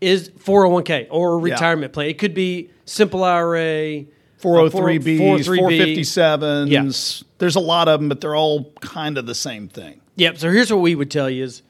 is 0.00 0.28
401k 0.30 1.06
or 1.10 1.38
a 1.38 1.48
Yeah. 1.48 1.54
retirement 1.54 1.92
plan. 1.94 2.08
It 2.10 2.18
could 2.18 2.34
be 2.34 2.70
simple 2.84 3.24
ira 3.24 4.04
403b's 4.40 5.48
403B. 5.48 6.00
457s 6.00 7.24
there's 7.38 7.56
a 7.56 7.60
lot 7.60 7.88
of 7.88 8.00
them 8.00 8.08
but 8.08 8.20
they're 8.20 8.36
all 8.36 8.72
kind 8.80 9.18
of 9.18 9.26
the 9.26 9.34
same 9.34 9.68
thing 9.68 10.00
Yep. 10.18 10.38
So 10.38 10.50
here's 10.50 10.72
what 10.72 10.80
we 10.80 10.94
would 10.94 11.10
tell 11.10 11.28
you 11.28 11.44
is 11.44 11.60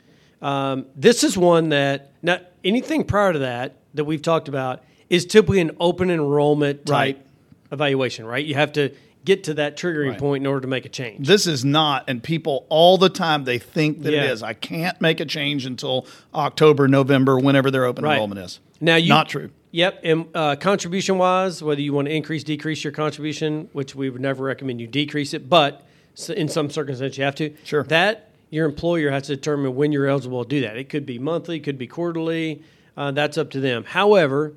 um, 0.40 0.86
this 0.94 1.24
is 1.24 1.36
one 1.36 1.70
that 1.70 2.12
not 2.22 2.42
anything 2.62 3.02
prior 3.02 3.32
to 3.32 3.40
that 3.40 3.74
that 3.94 4.04
we've 4.04 4.22
talked 4.22 4.46
about 4.48 4.84
is 5.10 5.26
typically 5.26 5.60
an 5.60 5.72
open 5.80 6.10
enrollment 6.10 6.86
type 6.86 7.16
Right. 7.16 7.26
evaluation, 7.72 8.24
right? 8.24 8.44
You 8.44 8.54
have 8.54 8.72
to 8.74 8.92
get 9.24 9.42
to 9.44 9.54
that 9.54 9.76
triggering 9.76 10.10
Right. 10.10 10.18
point 10.20 10.42
in 10.42 10.46
order 10.46 10.60
to 10.60 10.68
make 10.68 10.84
a 10.84 10.88
change. 10.88 11.26
This 11.26 11.48
is 11.48 11.64
not, 11.64 12.04
and 12.06 12.22
people 12.22 12.66
all 12.68 12.96
the 12.98 13.08
time 13.08 13.42
they 13.42 13.58
think 13.58 14.02
that 14.04 14.12
Yeah. 14.12 14.26
it 14.26 14.30
is. 14.30 14.42
I 14.44 14.52
can't 14.52 15.00
make 15.00 15.18
a 15.18 15.24
change 15.24 15.66
until 15.66 16.06
October, 16.32 16.86
November, 16.86 17.36
whenever 17.40 17.72
their 17.72 17.84
open 17.84 18.04
Right. 18.04 18.12
enrollment 18.14 18.38
is. 18.42 18.60
Now 18.80 18.94
you 18.94 19.08
not 19.08 19.28
true. 19.28 19.50
Yep, 19.72 20.00
and 20.04 20.26
uh, 20.34 20.56
contribution 20.56 21.18
wise, 21.18 21.62
whether 21.62 21.80
you 21.80 21.92
want 21.92 22.08
to 22.08 22.14
increase, 22.14 22.44
decrease 22.44 22.82
your 22.84 22.92
contribution, 22.92 23.68
which 23.72 23.94
we 23.94 24.08
would 24.10 24.20
never 24.20 24.44
recommend 24.44 24.80
you 24.80 24.86
decrease 24.86 25.34
it, 25.34 25.48
but 25.48 25.86
in 26.28 26.48
some 26.48 26.70
circumstances 26.70 27.18
you 27.18 27.24
have 27.24 27.34
to. 27.34 27.54
Sure. 27.64 27.82
That 27.84 28.30
your 28.50 28.66
employer 28.66 29.10
has 29.10 29.24
to 29.24 29.36
determine 29.36 29.74
when 29.74 29.92
you're 29.92 30.06
eligible 30.06 30.44
to 30.44 30.48
do 30.48 30.60
that. 30.62 30.76
It 30.76 30.88
could 30.88 31.04
be 31.04 31.18
monthly, 31.18 31.60
could 31.60 31.78
be 31.78 31.86
quarterly. 31.86 32.62
Uh, 32.96 33.10
that's 33.10 33.36
up 33.36 33.50
to 33.50 33.60
them. 33.60 33.84
However, 33.84 34.54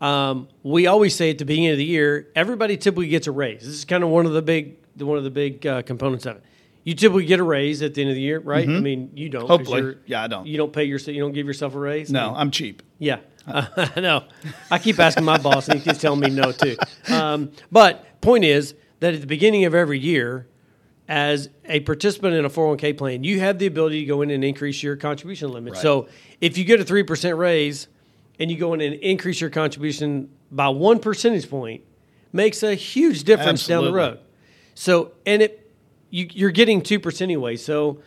um, 0.00 0.48
we 0.62 0.86
always 0.86 1.14
say 1.14 1.30
at 1.30 1.38
the 1.38 1.44
beginning 1.44 1.70
of 1.70 1.78
the 1.78 1.84
year, 1.84 2.28
everybody 2.34 2.76
typically 2.76 3.08
gets 3.08 3.26
a 3.26 3.32
raise. 3.32 3.60
This 3.60 3.74
is 3.74 3.84
kind 3.84 4.02
of 4.04 4.10
one 4.10 4.26
of 4.26 4.32
the 4.32 4.42
big, 4.42 4.76
one 4.98 5.18
of 5.18 5.24
the 5.24 5.30
big 5.30 5.66
uh, 5.66 5.82
components 5.82 6.24
of 6.24 6.36
it. 6.36 6.42
You 6.84 6.94
typically 6.94 7.26
get 7.26 7.40
a 7.40 7.42
raise 7.42 7.82
at 7.82 7.94
the 7.94 8.02
end 8.02 8.10
of 8.10 8.14
the 8.14 8.22
year, 8.22 8.38
right? 8.38 8.66
I 8.66 8.78
mean, 8.78 9.10
you 9.14 9.28
don't. 9.28 9.42
Mm-hmm. 9.42 9.48
Hopefully. 9.50 9.96
Yeah, 10.06 10.22
I 10.22 10.28
don't. 10.28 10.46
You 10.46 10.56
don't 10.56 10.72
pay 10.72 10.84
yourself. 10.84 11.16
You 11.16 11.20
don't 11.20 11.32
give 11.32 11.46
yourself 11.46 11.74
a 11.74 11.78
raise. 11.80 12.12
No, 12.12 12.32
I'm 12.34 12.52
cheap. 12.52 12.80
Yeah, 13.00 13.18
I 13.96 14.00
know. 14.00 14.24
I 14.70 14.78
keep 14.78 14.98
asking 14.98 15.24
my 15.24 15.38
boss, 15.38 15.68
and 15.68 15.78
he 15.78 15.84
keeps 15.84 16.00
telling 16.00 16.20
me 16.20 16.30
no 16.30 16.52
too. 16.52 16.76
Um, 17.08 17.52
but 17.70 18.20
point 18.20 18.44
is 18.44 18.74
that 19.00 19.14
at 19.14 19.20
the 19.20 19.26
beginning 19.26 19.64
of 19.64 19.74
every 19.74 19.98
year, 19.98 20.46
as 21.08 21.48
a 21.66 21.80
participant 21.80 22.34
in 22.34 22.44
a 22.44 22.50
401k 22.50 22.98
plan, 22.98 23.22
you 23.22 23.38
have 23.40 23.58
the 23.58 23.66
ability 23.66 24.00
to 24.00 24.06
go 24.06 24.22
in 24.22 24.30
and 24.30 24.42
increase 24.42 24.82
your 24.82 24.96
contribution 24.96 25.52
limit. 25.52 25.74
Right. 25.74 25.82
So 25.82 26.08
if 26.40 26.58
you 26.58 26.64
get 26.64 26.80
a 26.80 26.84
three 26.84 27.04
percent 27.04 27.36
raise, 27.36 27.88
and 28.38 28.50
you 28.50 28.56
go 28.56 28.74
in 28.74 28.80
and 28.80 28.94
increase 28.96 29.40
your 29.40 29.50
contribution 29.50 30.30
by 30.50 30.68
one 30.68 30.98
percentage 30.98 31.48
point, 31.48 31.82
makes 32.32 32.62
a 32.62 32.74
huge 32.74 33.24
difference 33.24 33.66
down 33.66 33.84
the 33.84 33.92
road. 33.92 34.18
So 34.74 35.12
and 35.24 35.42
it 35.42 35.72
you, 36.10 36.28
you're 36.32 36.50
getting 36.50 36.82
two 36.82 37.00
percent 37.00 37.28
anyway. 37.28 37.56
So 37.56 38.00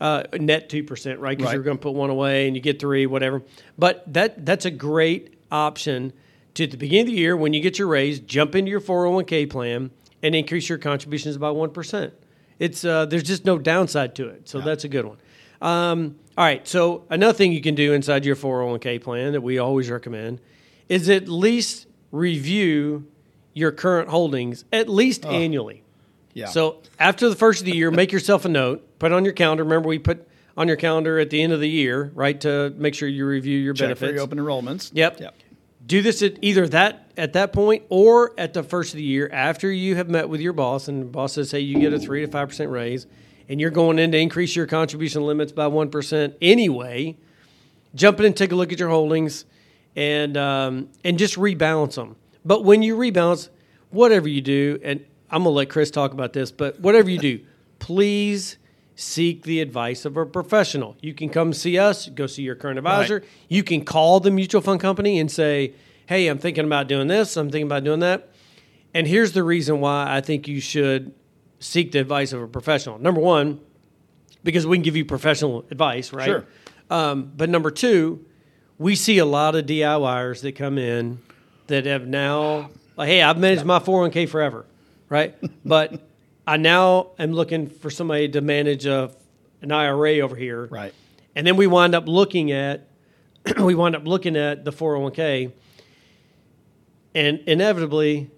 uh, 0.00 0.24
net 0.38 0.68
two 0.68 0.82
percent, 0.84 1.20
right? 1.20 1.36
Because 1.36 1.50
Right. 1.50 1.54
you're 1.54 1.62
going 1.62 1.78
to 1.78 1.82
put 1.82 1.94
one 1.94 2.10
away 2.10 2.46
and 2.46 2.56
you 2.56 2.62
get 2.62 2.78
three, 2.78 3.06
whatever. 3.06 3.42
But 3.78 4.04
that 4.12 4.44
that's 4.44 4.64
a 4.64 4.70
great 4.70 5.34
option 5.50 6.12
to 6.54 6.64
at 6.64 6.70
the 6.70 6.76
beginning 6.76 7.06
of 7.06 7.12
the 7.12 7.18
year 7.18 7.36
when 7.36 7.52
you 7.52 7.60
get 7.60 7.78
your 7.78 7.88
raise, 7.88 8.20
jump 8.20 8.54
into 8.54 8.70
your 8.70 8.80
401k 8.80 9.48
plan 9.50 9.90
and 10.22 10.34
increase 10.34 10.68
your 10.68 10.78
contributions 10.78 11.36
by 11.38 11.50
one 11.50 11.70
percent. 11.70 12.12
It's 12.58 12.84
uh, 12.84 13.06
there's 13.06 13.22
just 13.24 13.44
no 13.44 13.58
downside 13.58 14.14
to 14.16 14.28
it, 14.28 14.48
so 14.48 14.60
that's 14.60 14.84
a 14.84 14.88
good 14.88 15.04
one. 15.04 15.18
Um, 15.62 16.16
all 16.36 16.44
right, 16.44 16.66
so 16.66 17.04
another 17.10 17.32
thing 17.32 17.52
you 17.52 17.62
can 17.62 17.74
do 17.74 17.92
inside 17.92 18.24
your 18.24 18.36
401k 18.36 19.00
plan 19.02 19.32
that 19.32 19.40
we 19.40 19.58
always 19.58 19.88
recommend 19.88 20.40
is 20.88 21.08
at 21.08 21.28
least 21.28 21.86
review 22.10 23.06
your 23.54 23.70
current 23.70 24.08
holdings 24.08 24.64
at 24.72 24.88
least 24.88 25.24
annually. 25.24 25.83
Yeah. 26.34 26.46
So 26.46 26.82
after 26.98 27.28
the 27.28 27.36
first 27.36 27.60
of 27.60 27.66
the 27.66 27.74
year, 27.76 27.90
make 27.90 28.12
yourself 28.12 28.44
a 28.44 28.48
note, 28.48 28.98
put 28.98 29.12
it 29.12 29.14
on 29.14 29.24
your 29.24 29.32
calendar. 29.32 29.64
Remember, 29.64 29.88
we 29.88 29.98
put 29.98 30.28
on 30.56 30.68
your 30.68 30.76
calendar 30.76 31.18
at 31.18 31.30
the 31.30 31.42
end 31.42 31.52
of 31.52 31.60
the 31.60 31.68
year, 31.68 32.12
right, 32.14 32.40
to 32.42 32.70
make 32.76 32.94
sure 32.94 33.08
you 33.08 33.26
review 33.26 33.58
your 33.58 33.74
check 33.74 33.96
for 33.96 34.06
benefits. 34.06 34.12
your 34.14 34.22
open 34.22 34.38
enrollments. 34.38 34.90
Yep. 34.92 35.20
Yep. 35.20 35.34
Do 35.86 36.02
this 36.02 36.22
at 36.22 36.38
either 36.42 36.66
that 36.68 37.10
at 37.16 37.34
that 37.34 37.52
point 37.52 37.84
or 37.88 38.32
at 38.38 38.54
the 38.54 38.62
first 38.62 38.94
of 38.94 38.96
the 38.96 39.04
year 39.04 39.28
after 39.32 39.70
you 39.70 39.96
have 39.96 40.08
met 40.08 40.28
with 40.28 40.40
your 40.40 40.52
boss 40.54 40.88
and 40.88 41.02
the 41.02 41.06
boss 41.06 41.34
says, 41.34 41.50
"Hey, 41.50 41.60
you 41.60 41.78
get 41.78 41.92
a 41.92 41.98
three 41.98 42.24
to 42.24 42.30
five 42.30 42.48
percent 42.48 42.70
raise, 42.70 43.06
and 43.48 43.60
you're 43.60 43.70
going 43.70 43.98
in 43.98 44.10
to 44.12 44.18
increase 44.18 44.56
your 44.56 44.66
contribution 44.66 45.22
limits 45.22 45.52
by 45.52 45.66
one 45.66 45.90
percent 45.90 46.36
anyway." 46.40 47.16
Jump 47.94 48.18
in 48.18 48.26
and 48.26 48.36
take 48.36 48.50
a 48.50 48.56
look 48.56 48.72
at 48.72 48.78
your 48.78 48.88
holdings, 48.88 49.44
and 49.94 50.36
um, 50.38 50.88
and 51.04 51.18
just 51.18 51.36
rebalance 51.36 51.96
them. 51.96 52.16
But 52.46 52.64
when 52.64 52.82
you 52.82 52.96
rebalance, 52.96 53.50
whatever 53.90 54.26
you 54.26 54.40
do, 54.40 54.80
and 54.82 55.04
I'm 55.34 55.42
gonna 55.42 55.50
let 55.50 55.68
Chris 55.68 55.90
talk 55.90 56.12
about 56.12 56.32
this, 56.32 56.52
but 56.52 56.78
whatever 56.78 57.10
you 57.10 57.18
do, 57.18 57.40
please 57.80 58.56
seek 58.94 59.42
the 59.42 59.60
advice 59.60 60.04
of 60.04 60.16
a 60.16 60.24
professional. 60.24 60.96
You 61.00 61.12
can 61.12 61.28
come 61.28 61.52
see 61.52 61.76
us, 61.76 62.08
go 62.08 62.28
see 62.28 62.42
your 62.42 62.54
current 62.54 62.78
advisor. 62.78 63.18
Right. 63.18 63.28
You 63.48 63.64
can 63.64 63.84
call 63.84 64.20
the 64.20 64.30
mutual 64.30 64.60
fund 64.60 64.78
company 64.78 65.18
and 65.18 65.28
say, 65.28 65.74
"Hey, 66.06 66.28
I'm 66.28 66.38
thinking 66.38 66.64
about 66.64 66.86
doing 66.86 67.08
this. 67.08 67.36
I'm 67.36 67.50
thinking 67.50 67.66
about 67.66 67.82
doing 67.82 67.98
that." 67.98 68.28
And 68.94 69.08
here's 69.08 69.32
the 69.32 69.42
reason 69.42 69.80
why 69.80 70.06
I 70.08 70.20
think 70.20 70.46
you 70.46 70.60
should 70.60 71.12
seek 71.58 71.90
the 71.90 71.98
advice 71.98 72.32
of 72.32 72.40
a 72.40 72.46
professional. 72.46 73.00
Number 73.00 73.20
one, 73.20 73.58
because 74.44 74.68
we 74.68 74.76
can 74.76 74.84
give 74.84 74.94
you 74.94 75.04
professional 75.04 75.64
advice, 75.72 76.12
right? 76.12 76.26
Sure. 76.26 76.44
Um, 76.90 77.32
but 77.36 77.50
number 77.50 77.72
two, 77.72 78.24
we 78.78 78.94
see 78.94 79.18
a 79.18 79.24
lot 79.24 79.56
of 79.56 79.66
DIYers 79.66 80.42
that 80.42 80.54
come 80.54 80.78
in 80.78 81.18
that 81.66 81.86
have 81.86 82.06
now, 82.06 82.70
like, 82.96 83.08
hey, 83.08 83.22
I've 83.22 83.38
managed 83.38 83.64
my 83.64 83.80
401k 83.80 84.28
forever, 84.28 84.64
right? 85.14 85.34
but 85.64 86.02
I 86.44 86.56
now 86.56 87.12
am 87.20 87.32
looking 87.32 87.68
for 87.68 87.88
somebody 87.88 88.28
to 88.30 88.40
manage 88.40 88.84
a, 88.84 89.12
an 89.62 89.70
IRA 89.70 90.18
over 90.18 90.34
here. 90.34 90.66
Right. 90.66 90.92
And 91.36 91.46
then 91.46 91.56
we 91.56 91.68
wind 91.68 91.94
up 91.94 92.08
looking 92.08 92.50
at, 92.50 92.88
we 93.58 93.76
wind 93.76 93.94
up 93.94 94.04
looking 94.06 94.36
at 94.36 94.64
the 94.64 94.72
401k, 94.72 95.52
and 97.14 97.38
inevitably, 97.46 98.28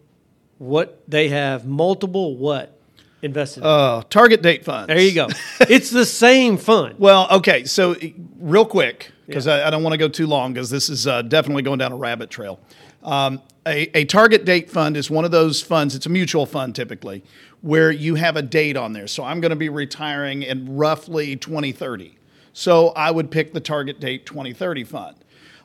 what 0.59 1.03
they 1.09 1.31
have 1.31 1.67
multiple 1.67 2.37
what 2.37 2.79
invested. 3.23 3.61
in. 3.61 3.67
Uh, 3.67 4.03
target 4.11 4.43
date 4.43 4.67
funds. 4.67 4.89
there 4.89 5.01
you 5.01 5.15
go. 5.15 5.29
it's 5.61 5.91
the 5.91 6.05
same 6.05 6.59
fund. 6.59 6.99
Well, 6.99 7.27
okay. 7.39 7.65
So, 7.65 7.97
real 8.39 8.67
quick, 8.67 9.13
because 9.27 9.47
I, 9.47 9.67
I 9.67 9.71
don't 9.71 9.83
want 9.83 9.93
to 9.93 9.99
go 9.99 10.09
too 10.09 10.27
long, 10.27 10.53
because 10.53 10.71
this 10.71 10.89
is 10.89 11.07
uh, 11.07 11.23
definitely 11.23 11.63
going 11.63 11.79
down 11.79 11.93
a 11.93 11.97
rabbit 11.97 12.31
trail. 12.31 12.61
Um, 13.03 13.41
a, 13.67 13.99
a 13.99 14.05
target 14.05 14.45
date 14.45 14.71
fund 14.71 14.97
is 14.97 15.11
one 15.11 15.25
of 15.25 15.31
those 15.31 15.61
funds. 15.61 15.95
It's 15.95 16.07
a 16.07 16.11
mutual 16.11 16.47
fund 16.47 16.75
typically, 16.75 17.23
where 17.61 17.91
you 17.91 18.15
have 18.15 18.37
a 18.37 18.43
date 18.43 18.77
on 18.77 18.93
there. 18.93 19.07
So, 19.07 19.25
I'm 19.25 19.41
going 19.41 19.51
to 19.51 19.57
be 19.57 19.69
retiring 19.69 20.43
in 20.43 20.77
roughly 20.77 21.37
2030. 21.37 22.19
So, 22.53 22.89
I 22.91 23.11
would 23.11 23.31
pick 23.31 23.53
the 23.53 23.61
target 23.61 24.01
date 24.01 24.27
2030 24.27 24.85
fund. 24.85 25.17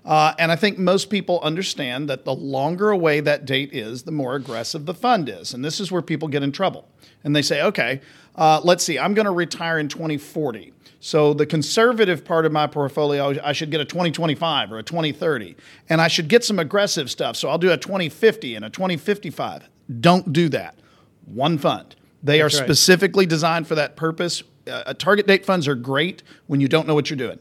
Uh, 0.03 0.33
and 0.39 0.51
I 0.51 0.55
think 0.55 0.79
most 0.79 1.09
people 1.09 1.39
understand 1.41 2.09
that 2.09 2.25
the 2.25 2.33
longer 2.33 2.89
away 2.89 3.19
that 3.19 3.45
date 3.45 3.71
is, 3.73 4.03
the 4.03 4.11
more 4.11 4.35
aggressive 4.35 4.85
the 4.85 4.95
fund 4.95 5.29
is. 5.29 5.53
And 5.53 5.63
this 5.63 5.79
is 5.79 5.91
where 5.91 6.01
people 6.01 6.27
get 6.27 6.41
in 6.41 6.51
trouble. 6.51 6.87
And 7.23 7.35
they 7.35 7.43
say, 7.43 7.61
okay, 7.61 8.01
uh, 8.35 8.61
let's 8.63 8.83
see, 8.83 8.97
I'm 8.97 9.13
going 9.13 9.25
to 9.25 9.31
retire 9.31 9.77
in 9.77 9.87
2040. 9.87 10.73
So 11.03 11.33
the 11.33 11.47
conservative 11.47 12.23
part 12.23 12.45
of 12.45 12.51
my 12.51 12.67
portfolio, 12.67 13.35
I 13.43 13.53
should 13.53 13.71
get 13.71 13.81
a 13.81 13.85
2025 13.85 14.71
or 14.71 14.77
a 14.77 14.83
2030. 14.83 15.55
And 15.89 15.99
I 15.99 16.07
should 16.07 16.27
get 16.27 16.43
some 16.43 16.59
aggressive 16.59 17.09
stuff. 17.09 17.35
So 17.35 17.49
I'll 17.49 17.57
do 17.57 17.71
a 17.71 17.77
2050 17.77 18.55
and 18.55 18.63
a 18.63 18.69
2055. 18.69 19.67
Don't 19.99 20.31
do 20.31 20.47
that. 20.49 20.75
One 21.25 21.57
fund. 21.57 21.95
They 22.21 22.39
That's 22.39 22.53
are 22.53 22.59
right. 22.59 22.65
specifically 22.65 23.25
designed 23.25 23.67
for 23.67 23.73
that 23.73 23.95
purpose. 23.95 24.43
Uh, 24.71 24.93
target 24.93 25.25
date 25.25 25.43
funds 25.43 25.67
are 25.67 25.73
great 25.73 26.21
when 26.45 26.61
you 26.61 26.67
don't 26.67 26.87
know 26.87 26.93
what 26.93 27.09
you're 27.09 27.17
doing. 27.17 27.39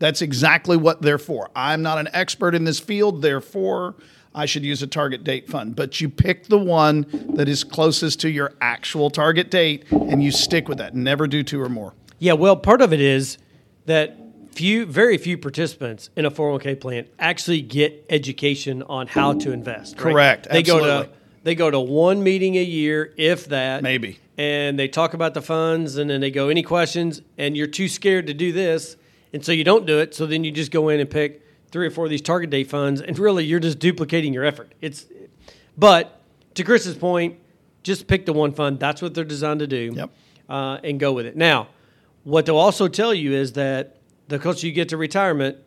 That's 0.00 0.20
exactly 0.20 0.76
what 0.76 1.00
they're 1.00 1.16
for. 1.16 1.48
I'm 1.54 1.82
not 1.82 1.98
an 1.98 2.08
expert 2.12 2.56
in 2.56 2.64
this 2.64 2.80
field, 2.80 3.22
therefore, 3.22 3.94
I 4.34 4.46
should 4.46 4.64
use 4.64 4.82
a 4.82 4.86
target 4.86 5.22
date 5.22 5.48
fund. 5.48 5.76
But 5.76 6.00
you 6.00 6.08
pick 6.08 6.46
the 6.48 6.58
one 6.58 7.06
that 7.36 7.48
is 7.48 7.62
closest 7.62 8.20
to 8.22 8.28
your 8.28 8.52
actual 8.60 9.10
target 9.10 9.48
date 9.50 9.84
and 9.92 10.22
you 10.24 10.32
stick 10.32 10.68
with 10.68 10.78
that. 10.78 10.96
Never 10.96 11.28
do 11.28 11.44
two 11.44 11.62
or 11.62 11.68
more. 11.68 11.94
Yeah, 12.18 12.32
well, 12.34 12.56
part 12.56 12.80
of 12.82 12.92
it 12.92 13.00
is 13.00 13.38
that 13.86 14.16
few, 14.52 14.86
very 14.86 15.18
few 15.18 15.36
participants 15.36 16.08
in 16.16 16.24
a 16.24 16.30
401k 16.30 16.80
plan 16.80 17.06
actually 17.18 17.60
get 17.60 18.06
education 18.08 18.82
on 18.84 19.06
how 19.06 19.34
to 19.34 19.52
invest. 19.52 19.96
right? 19.96 20.12
Correct, 20.12 20.48
They 20.50 20.62
go 20.62 20.80
to 20.80 21.10
they 21.42 21.54
go 21.54 21.70
to 21.70 21.78
one 21.78 22.24
meeting 22.24 22.56
a 22.56 22.62
year, 22.62 23.14
if 23.16 23.46
that, 23.50 23.84
Maybe. 23.84 24.18
and 24.36 24.76
they 24.76 24.88
talk 24.88 25.14
about 25.14 25.32
the 25.34 25.40
funds, 25.42 25.96
and 25.96 26.10
then 26.10 26.20
they 26.20 26.32
go, 26.32 26.48
"Any 26.48 26.64
questions?" 26.64 27.22
And 27.38 27.56
you're 27.56 27.68
too 27.68 27.86
scared 27.86 28.26
to 28.26 28.34
do 28.34 28.50
this, 28.50 28.96
and 29.32 29.44
so 29.44 29.52
you 29.52 29.62
don't 29.62 29.86
do 29.86 30.00
it. 30.00 30.12
So 30.12 30.26
then 30.26 30.42
you 30.42 30.50
just 30.50 30.72
go 30.72 30.88
in 30.88 30.98
and 30.98 31.08
pick 31.08 31.42
three 31.70 31.86
or 31.86 31.90
four 31.92 32.06
of 32.06 32.10
these 32.10 32.20
target 32.22 32.50
date 32.50 32.68
funds, 32.68 33.00
and 33.00 33.16
really 33.16 33.44
you're 33.44 33.60
just 33.60 33.78
duplicating 33.78 34.34
your 34.34 34.44
effort. 34.44 34.72
It's, 34.80 35.06
but 35.78 36.20
to 36.54 36.64
Chris's 36.64 36.96
point, 36.96 37.36
just 37.84 38.08
pick 38.08 38.26
the 38.26 38.32
one 38.32 38.50
fund. 38.50 38.80
That's 38.80 39.00
what 39.00 39.14
they're 39.14 39.22
designed 39.24 39.60
to 39.60 39.68
do 39.68 39.92
Yep. 39.94 40.10
uh, 40.48 40.78
and 40.82 40.98
go 40.98 41.12
with 41.12 41.26
it. 41.26 41.36
Now, 41.36 41.68
what 42.26 42.44
they'll 42.44 42.56
also 42.56 42.88
tell 42.88 43.14
you 43.14 43.32
is 43.32 43.52
that 43.52 43.98
the 44.26 44.36
closer 44.40 44.66
you 44.66 44.72
get 44.72 44.88
to 44.88 44.96
retirement, 44.96 45.58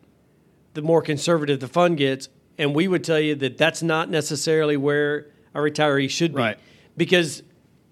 the 0.74 0.82
more 0.82 1.00
conservative 1.00 1.58
the 1.58 1.68
fund 1.68 1.96
gets. 1.96 2.28
And 2.58 2.74
we 2.74 2.86
would 2.86 3.02
tell 3.02 3.18
you 3.18 3.34
that 3.36 3.56
that's 3.56 3.82
not 3.82 4.10
necessarily 4.10 4.76
where 4.76 5.28
a 5.54 5.60
retiree 5.60 6.10
should 6.10 6.32
be. 6.34 6.42
Right. 6.42 6.58
Because 6.98 7.42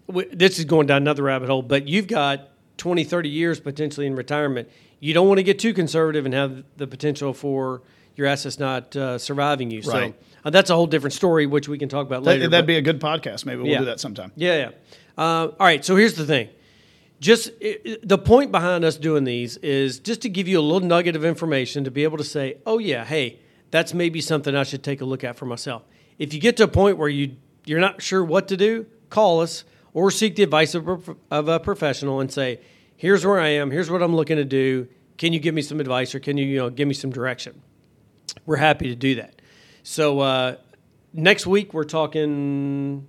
w- 0.07 0.28
this 0.31 0.59
is 0.59 0.66
going 0.66 0.87
down 0.87 0.98
another 0.98 1.22
rabbit 1.22 1.48
hole, 1.48 1.62
but 1.62 1.88
you've 1.88 2.09
got 2.09 2.50
20, 2.76 3.04
30 3.04 3.31
years 3.31 3.59
potentially 3.59 4.07
in 4.07 4.14
retirement. 4.14 4.68
You 5.00 5.14
don't 5.14 5.26
want 5.28 5.38
to 5.38 5.44
get 5.44 5.59
too 5.59 5.72
conservative 5.72 6.26
and 6.26 6.35
have 6.35 6.62
the 6.76 6.87
potential 6.87 7.33
for 7.33 7.81
your 8.16 8.26
assets 8.26 8.59
not 8.59 8.94
uh, 8.94 9.16
surviving 9.16 9.70
you. 9.70 9.78
Right. 9.81 10.12
So 10.12 10.26
uh, 10.44 10.50
that's 10.50 10.68
a 10.68 10.74
whole 10.74 10.87
different 10.87 11.14
story, 11.14 11.46
which 11.46 11.68
we 11.68 11.78
can 11.78 11.88
talk 11.88 12.07
about 12.07 12.22
later. 12.24 12.46
that'd 12.48 12.66
but- 12.66 12.66
be 12.66 12.76
a 12.76 12.83
good 12.83 13.00
podcast. 13.00 13.46
Maybe 13.46 13.62
we'll 13.62 13.72
Yeah. 13.72 13.78
do 13.78 13.85
that 13.87 13.98
sometime. 14.00 14.33
yeah, 14.37 14.57
yeah. 14.59 14.70
Uh, 15.16 15.46
all 15.48 15.54
right. 15.61 15.83
So 15.83 15.96
here's 15.96 16.14
the 16.14 16.26
thing. 16.26 16.50
Just 17.20 17.50
the 17.61 18.18
point 18.18 18.52
behind 18.52 18.85
us 18.85 18.96
doing 18.96 19.24
these 19.24 19.57
is 19.59 19.98
just 19.98 20.22
to 20.22 20.28
give 20.28 20.46
you 20.46 20.61
a 20.61 20.62
little 20.62 20.87
nugget 20.87 21.16
of 21.16 21.24
information 21.24 21.85
to 21.85 21.90
be 21.90 22.04
able 22.04 22.18
to 22.18 22.24
say, 22.24 22.59
"Oh 22.64 22.78
yeah, 22.78 23.04
hey, 23.04 23.40
that's 23.70 23.92
maybe 23.92 24.20
something 24.20 24.54
I 24.54 24.62
should 24.62 24.85
take 24.85 25.00
a 25.00 25.04
look 25.04 25.24
at 25.24 25.37
for 25.37 25.46
myself." 25.46 25.83
If 26.18 26.33
you 26.33 26.40
get 26.40 26.57
to 26.59 26.64
a 26.64 26.68
point 26.68 26.96
where 26.96 27.09
you 27.09 27.37
you're 27.64 27.81
not 27.81 28.00
sure 28.00 28.24
what 28.24 28.48
to 28.48 28.57
do, 28.57 28.87
call 29.11 29.40
us 29.40 29.64
or 29.92 30.11
seek 30.11 30.37
the 30.37 30.42
advice 30.44 30.74
of, 30.74 30.88
a 30.88 31.16
of 31.31 31.48
a 31.48 31.59
professional 31.59 32.20
and 32.20 32.31
say, 32.31 32.61
"Here's 32.96 33.26
where 33.26 33.40
I 33.40 33.48
am. 33.48 33.72
Here's 33.72 33.90
what 33.90 34.02
I'm 34.02 34.14
looking 34.14 34.37
to 34.37 34.44
do. 34.44 34.87
Can 35.16 35.33
you 35.33 35.40
give 35.40 35.54
me 35.54 35.62
some 35.62 35.81
advice 35.81 36.14
or 36.14 36.20
can 36.20 36.37
you 36.37 36.46
you 36.46 36.59
know 36.59 36.70
give 36.70 36.87
me 36.87 36.94
some 36.94 37.11
direction?" 37.11 37.61
We're 38.46 38.57
happy 38.57 38.88
to 38.88 38.94
do 38.94 39.16
that. 39.16 39.42
So 39.83 40.20
uh, 40.20 40.57
next 41.12 41.46
week 41.46 41.74
we're 41.74 41.85
talking 41.85 43.07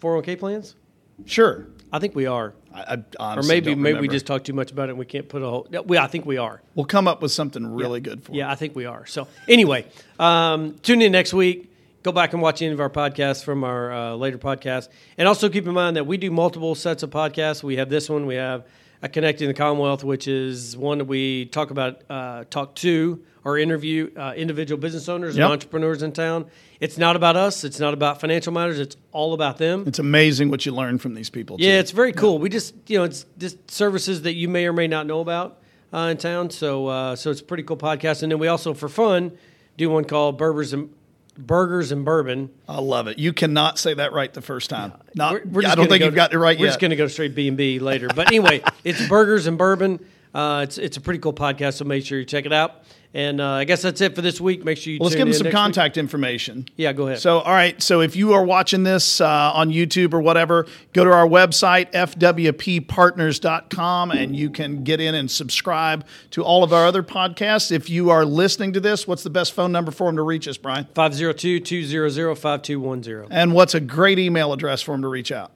401k 0.00 0.38
plans. 0.38 0.76
Sure. 1.24 1.66
I 1.92 1.98
think 1.98 2.14
we 2.14 2.26
are, 2.26 2.54
I, 2.72 2.98
I 3.18 3.36
or 3.36 3.42
maybe 3.42 3.74
maybe 3.74 4.00
we 4.00 4.08
just 4.08 4.26
talk 4.26 4.44
too 4.44 4.52
much 4.52 4.70
about 4.70 4.88
it. 4.88 4.92
and 4.92 4.98
We 4.98 5.04
can't 5.04 5.28
put 5.28 5.42
a 5.42 5.46
whole. 5.46 5.66
We 5.84 5.98
I 5.98 6.06
think 6.06 6.24
we 6.26 6.38
are. 6.38 6.62
We'll 6.74 6.86
come 6.86 7.08
up 7.08 7.20
with 7.22 7.32
something 7.32 7.66
really 7.66 8.00
good 8.00 8.22
for 8.22 8.32
Yeah, 8.32 8.50
I 8.50 8.54
think 8.54 8.76
we 8.76 8.86
are. 8.86 9.06
So 9.06 9.26
anyway, 9.48 9.86
um, 10.18 10.78
tune 10.82 11.02
in 11.02 11.12
next 11.12 11.32
week. 11.34 11.66
Go 12.02 12.12
back 12.12 12.32
and 12.32 12.40
watch 12.40 12.62
any 12.62 12.72
of 12.72 12.80
our 12.80 12.88
podcasts 12.88 13.44
from 13.44 13.62
our 13.62 13.92
uh, 13.92 14.14
later 14.14 14.38
podcasts, 14.38 14.88
and 15.18 15.28
also 15.28 15.48
keep 15.50 15.66
in 15.66 15.74
mind 15.74 15.96
that 15.96 16.06
we 16.06 16.16
do 16.16 16.30
multiple 16.30 16.74
sets 16.74 17.02
of 17.02 17.10
podcasts. 17.10 17.62
We 17.62 17.76
have 17.76 17.90
this 17.90 18.08
one. 18.08 18.24
We 18.24 18.36
have 18.36 18.64
a 19.02 19.08
connecting 19.08 19.48
the 19.48 19.54
Commonwealth, 19.54 20.04
which 20.04 20.28
is 20.28 20.76
one 20.76 20.98
that 20.98 21.04
we 21.06 21.46
talk 21.46 21.70
about, 21.70 22.02
uh, 22.10 22.44
talk 22.50 22.74
to 22.76 23.22
or 23.44 23.56
interview 23.56 24.10
uh, 24.16 24.34
individual 24.36 24.78
business 24.78 25.08
owners 25.08 25.36
Yep. 25.36 25.44
and 25.44 25.52
entrepreneurs 25.52 26.02
in 26.02 26.12
town. 26.12 26.44
It's 26.80 26.98
not 26.98 27.16
about 27.16 27.36
us. 27.36 27.64
It's 27.64 27.80
not 27.80 27.94
about 27.94 28.20
financial 28.20 28.52
matters. 28.52 28.78
It's 28.78 28.96
all 29.12 29.32
about 29.32 29.56
them. 29.56 29.84
It's 29.86 29.98
amazing 29.98 30.50
what 30.50 30.66
you 30.66 30.72
learn 30.72 30.98
from 30.98 31.14
these 31.14 31.30
people. 31.30 31.56
Yeah, 31.58 31.78
it's 31.78 31.90
very 31.92 32.12
cool. 32.12 32.38
We 32.38 32.50
just 32.50 32.74
you 32.86 32.98
know 32.98 33.04
it's 33.04 33.24
just 33.38 33.70
services 33.70 34.22
that 34.22 34.34
you 34.34 34.48
may 34.48 34.66
or 34.66 34.72
may 34.74 34.86
not 34.86 35.06
know 35.06 35.20
about 35.20 35.58
uh, 35.94 36.08
in 36.10 36.18
town. 36.18 36.50
So 36.50 36.86
uh, 36.88 37.16
so 37.16 37.30
it's 37.30 37.40
a 37.40 37.44
pretty 37.44 37.62
cool 37.62 37.78
podcast. 37.78 38.22
And 38.22 38.30
then 38.30 38.38
we 38.38 38.48
also 38.48 38.74
for 38.74 38.88
fun 38.90 39.32
do 39.78 39.88
one 39.88 40.04
called 40.04 40.36
Burgers 40.36 40.74
and 40.74 40.90
Burgers 41.38 41.92
and 41.92 42.04
Bourbon. 42.04 42.50
I 42.68 42.80
love 42.80 43.06
it. 43.06 43.18
You 43.18 43.32
cannot 43.32 43.78
say 43.78 43.94
that 43.94 44.12
right 44.12 44.32
the 44.32 44.42
first 44.42 44.70
time. 44.70 44.92
Not, 45.14 45.32
We're- 45.34 45.44
we're 45.46 45.66
I 45.68 45.74
don't 45.74 45.88
think 45.88 46.00
go- 46.00 46.06
you've 46.06 46.14
got 46.14 46.32
it 46.32 46.38
right 46.38 46.56
yet. 46.56 46.60
We're 46.62 46.68
just 46.68 46.80
going 46.80 46.90
to 46.90 46.96
go 46.96 47.06
straight 47.08 47.34
B 47.34 47.48
and 47.48 47.56
B 47.56 47.78
later. 47.78 48.08
But 48.14 48.26
anyway, 48.28 48.62
it's 48.84 49.06
Burgers 49.08 49.46
and 49.46 49.56
Bourbon. 49.56 50.00
Uh, 50.34 50.62
it's 50.64 50.78
it's 50.78 50.96
a 50.96 51.00
pretty 51.00 51.20
cool 51.20 51.32
podcast. 51.34 51.74
So 51.74 51.84
make 51.84 52.04
sure 52.04 52.18
you 52.18 52.24
check 52.24 52.46
it 52.46 52.52
out. 52.52 52.82
And 53.12 53.40
uh, 53.40 53.48
I 53.48 53.64
guess 53.64 53.82
that's 53.82 54.00
it 54.00 54.14
for 54.14 54.22
this 54.22 54.40
week. 54.40 54.64
Make 54.64 54.78
sure 54.78 54.92
you 54.92 55.00
Well, 55.00 55.06
let's 55.08 55.16
give 55.16 55.26
them 55.26 55.34
some 55.34 55.42
next 55.46 55.52
week. 55.52 55.60
contact 55.60 55.96
information. 55.96 56.66
Yeah, 56.76 56.92
go 56.92 57.08
ahead. 57.08 57.18
So, 57.18 57.40
all 57.40 57.52
right. 57.52 57.82
So, 57.82 58.02
if 58.02 58.14
you 58.14 58.34
are 58.34 58.44
watching 58.44 58.84
this 58.84 59.20
uh, 59.20 59.28
on 59.52 59.70
YouTube 59.70 60.14
or 60.14 60.20
whatever, 60.20 60.68
go 60.92 61.02
to 61.02 61.10
our 61.10 61.26
website, 61.26 61.90
fwppartners.com, 61.90 64.12
and 64.12 64.36
you 64.36 64.48
can 64.48 64.84
get 64.84 65.00
in 65.00 65.16
and 65.16 65.28
subscribe 65.28 66.06
to 66.30 66.44
all 66.44 66.62
of 66.62 66.72
our 66.72 66.86
other 66.86 67.02
podcasts. 67.02 67.72
If 67.72 67.90
you 67.90 68.10
are 68.10 68.24
listening 68.24 68.72
to 68.74 68.80
this, 68.80 69.08
what's 69.08 69.24
the 69.24 69.30
best 69.30 69.54
phone 69.54 69.72
number 69.72 69.90
for 69.90 70.06
them 70.06 70.14
to 70.14 70.22
reach 70.22 70.46
us, 70.46 70.56
Brian? 70.56 70.86
502-200-5210. 70.94 73.26
And 73.30 73.54
what's 73.54 73.74
a 73.74 73.80
great 73.80 74.20
email 74.20 74.52
address 74.52 74.82
for 74.82 74.92
them 74.92 75.02
to 75.02 75.08
reach 75.08 75.32
out? 75.32 75.50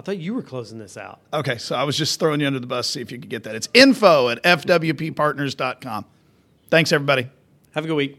I 0.00 0.02
thought 0.02 0.16
you 0.16 0.32
were 0.32 0.42
closing 0.42 0.78
this 0.78 0.96
out. 0.96 1.20
Okay, 1.30 1.58
so 1.58 1.76
I 1.76 1.84
was 1.84 1.94
just 1.94 2.18
throwing 2.18 2.40
you 2.40 2.46
under 2.46 2.58
the 2.58 2.66
bus, 2.66 2.88
see 2.88 3.02
if 3.02 3.12
you 3.12 3.18
could 3.18 3.28
get 3.28 3.42
that. 3.42 3.54
It's 3.54 3.68
info 3.74 4.30
at 4.30 4.42
fwppartners.com. 4.42 6.06
Thanks, 6.70 6.90
everybody. 6.90 7.28
Have 7.72 7.84
a 7.84 7.86
good 7.86 7.96
week. 7.96 8.18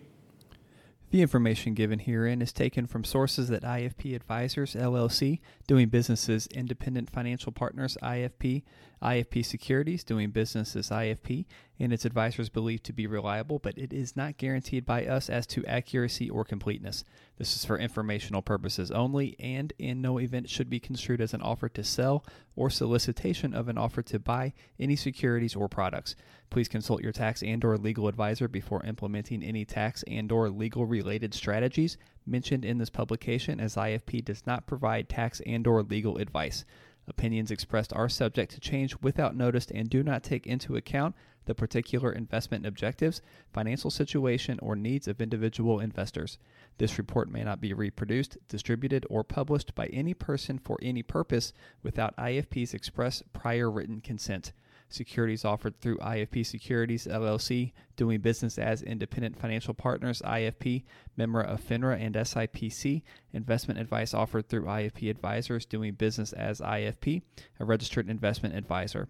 The 1.09 1.23
information 1.23 1.73
given 1.73 1.97
herein 1.97 2.39
is 2.39 2.53
taken 2.53 2.85
from 2.85 3.03
sources 3.03 3.49
at 3.49 3.63
IFP 3.63 4.15
Advisors 4.15 4.75
LLC, 4.75 5.39
doing 5.65 5.89
business 5.89 6.29
as 6.29 6.45
Independent 6.47 7.09
Financial 7.09 7.51
Partners 7.51 7.97
IFP, 8.03 8.61
IFP 9.01 9.43
Securities, 9.43 10.03
doing 10.03 10.29
business 10.29 10.75
as 10.75 10.89
IFP, 10.89 11.45
and 11.79 11.91
its 11.91 12.05
advisors 12.05 12.49
believed 12.49 12.83
to 12.83 12.93
be 12.93 13.07
reliable, 13.07 13.57
but 13.57 13.75
it 13.77 13.91
is 13.91 14.15
not 14.15 14.37
guaranteed 14.37 14.85
by 14.85 15.05
us 15.05 15.29
as 15.29 15.47
to 15.47 15.65
accuracy 15.65 16.29
or 16.29 16.45
completeness. 16.45 17.03
This 17.37 17.55
is 17.55 17.65
for 17.65 17.79
informational 17.79 18.43
purposes 18.43 18.91
only, 18.91 19.35
and 19.39 19.73
in 19.79 20.01
no 20.01 20.19
event 20.19 20.49
should 20.49 20.69
be 20.69 20.79
construed 20.79 21.19
as 21.19 21.33
an 21.33 21.41
offer 21.41 21.67
to 21.69 21.83
sell 21.83 22.23
or 22.55 22.69
solicitation 22.69 23.55
of 23.55 23.67
an 23.67 23.77
offer 23.79 24.03
to 24.03 24.19
buy 24.19 24.53
any 24.79 24.95
securities 24.95 25.55
or 25.55 25.67
products. 25.67 26.15
Please 26.51 26.67
consult 26.67 27.01
your 27.01 27.11
tax 27.11 27.41
and 27.41 27.65
or 27.65 27.77
legal 27.77 28.07
advisor 28.07 28.47
before 28.47 28.85
implementing 28.85 29.41
any 29.41 29.65
tax 29.65 30.03
and 30.03 30.31
or 30.31 30.49
legal 30.49 30.85
related 30.85 31.33
strategies 31.33 31.97
mentioned 32.27 32.63
in 32.63 32.77
this 32.77 32.89
publication 32.91 33.59
as 33.59 33.75
IFP 33.75 34.23
does 34.23 34.45
not 34.45 34.67
provide 34.67 35.09
tax 35.09 35.41
and 35.47 35.65
or 35.65 35.81
legal 35.81 36.17
advice. 36.17 36.65
Opinions 37.07 37.51
expressed 37.51 37.93
are 37.93 38.09
subject 38.09 38.51
to 38.51 38.59
change 38.59 38.95
without 39.01 39.35
notice 39.35 39.67
and 39.73 39.89
do 39.89 40.03
not 40.03 40.23
take 40.23 40.45
into 40.45 40.75
account 40.75 41.15
the 41.45 41.55
particular 41.55 42.11
investment 42.11 42.65
objectives, 42.65 43.21
financial 43.51 43.89
situation, 43.89 44.59
or 44.61 44.75
needs 44.75 45.07
of 45.07 45.19
individual 45.19 45.79
investors. 45.79 46.37
This 46.77 46.97
report 46.97 47.31
may 47.31 47.43
not 47.43 47.59
be 47.59 47.73
reproduced, 47.73 48.37
distributed, 48.47 49.05
or 49.09 49.23
published 49.23 49.73
by 49.73 49.87
any 49.87 50.13
person 50.13 50.59
for 50.59 50.77
any 50.81 51.01
purpose 51.01 51.53
without 51.81 52.15
IFP's 52.17 52.73
express 52.73 53.23
prior 53.33 53.69
written 53.69 54.01
consent. 54.01 54.51
Securities 54.93 55.45
offered 55.45 55.79
through 55.79 55.97
IFP 55.97 56.45
Securities 56.45 57.07
LLC, 57.07 57.71
doing 57.95 58.19
business 58.21 58.57
as 58.57 58.81
Independent 58.81 59.39
Financial 59.39 59.73
Partners 59.73 60.21
IFP, 60.25 60.83
member 61.17 61.41
of 61.41 61.61
FINRA 61.61 61.99
and 61.99 62.15
SIPC. 62.15 63.01
Investment 63.33 63.79
advice 63.79 64.13
offered 64.13 64.47
through 64.47 64.63
IFP 64.63 65.09
Advisors, 65.09 65.65
doing 65.65 65.93
business 65.93 66.33
as 66.33 66.61
IFP, 66.61 67.21
a 67.59 67.65
registered 67.65 68.09
investment 68.09 68.55
advisor. 68.55 69.07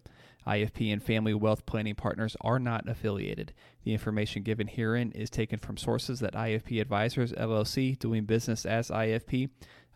IFP 0.48 0.92
and 0.92 1.04
Family 1.04 1.34
Wealth 1.34 1.66
Planning 1.66 1.96
Partners 1.96 2.36
are 2.42 2.60
not 2.60 2.90
affiliated. 2.90 3.54
The 3.84 3.94
information 3.94 4.44
given 4.44 4.68
herein 4.68 5.12
is 5.12 5.30
taken 5.30 5.60
from 5.60 5.78
sources 5.78 6.20
that 6.20 6.34
IFP 6.34 6.82
Advisors 6.82 7.32
LLC, 7.34 7.98
doing 7.98 8.26
business 8.26 8.66
as 8.66 8.90
IFP, 8.90 9.50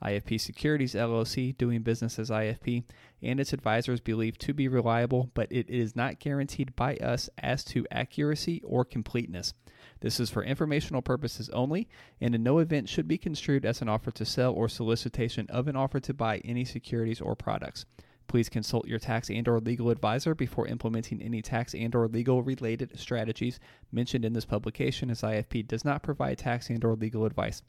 IFP 0.06 0.40
Securities 0.40 0.94
LLC, 0.94 1.58
doing 1.58 1.82
business 1.82 2.20
as 2.20 2.30
IFP, 2.30 2.84
and 3.22 3.40
its 3.40 3.54
advisors 3.54 4.00
believe 4.00 4.38
to 4.38 4.54
be 4.54 4.68
reliable, 4.68 5.32
but 5.34 5.52
it 5.52 5.70
is 5.70 5.96
not 5.96 6.20
guaranteed 6.20 6.76
by 6.76 6.96
us 6.98 7.30
as 7.40 7.64
to 7.66 7.88
accuracy 7.90 8.62
or 8.64 8.86
completeness. 8.86 9.54
This 10.02 10.20
is 10.20 10.30
for 10.30 10.44
informational 10.44 11.02
purposes 11.02 11.50
only, 11.50 11.88
and 12.22 12.36
in 12.36 12.44
no 12.44 12.60
event 12.60 12.90
should 12.90 13.08
be 13.08 13.18
construed 13.18 13.66
as 13.66 13.82
an 13.82 13.90
offer 13.90 14.12
to 14.12 14.26
sell 14.26 14.54
or 14.54 14.70
solicitation 14.70 15.48
of 15.50 15.68
an 15.68 15.76
offer 15.76 16.00
to 16.02 16.14
buy 16.14 16.38
any 16.40 16.66
securities 16.66 17.22
or 17.22 17.36
products. 17.36 17.86
Please 18.28 18.50
consult 18.50 18.88
your 18.88 19.00
tax 19.00 19.30
and 19.30 19.48
or 19.48 19.60
legal 19.60 19.90
advisor 19.90 20.34
before 20.34 20.68
implementing 20.68 21.22
any 21.22 21.42
tax 21.42 21.74
and 21.74 21.94
or 21.96 22.08
legal 22.08 22.42
related 22.44 22.98
strategies 23.00 23.60
mentioned 23.92 24.26
in 24.26 24.34
this 24.34 24.46
publication 24.46 25.10
as 25.10 25.22
IFP 25.22 25.68
does 25.68 25.86
not 25.86 26.04
provide 26.04 26.38
tax 26.38 26.70
and 26.70 26.84
or 26.84 26.96
legal 26.96 27.26
advice. 27.26 27.62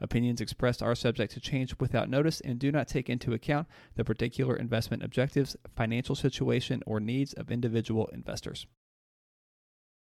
Opinions 0.00 0.40
expressed 0.40 0.82
are 0.82 0.94
subject 0.94 1.32
to 1.32 1.40
change 1.40 1.74
without 1.80 2.08
notice 2.08 2.40
and 2.40 2.58
do 2.58 2.70
not 2.70 2.88
take 2.88 3.10
into 3.10 3.32
account 3.32 3.66
the 3.96 4.04
particular 4.04 4.56
investment 4.56 5.02
objectives, 5.02 5.56
financial 5.74 6.14
situation, 6.14 6.82
or 6.86 7.00
needs 7.00 7.32
of 7.34 7.50
individual 7.50 8.08
investors. 8.12 8.66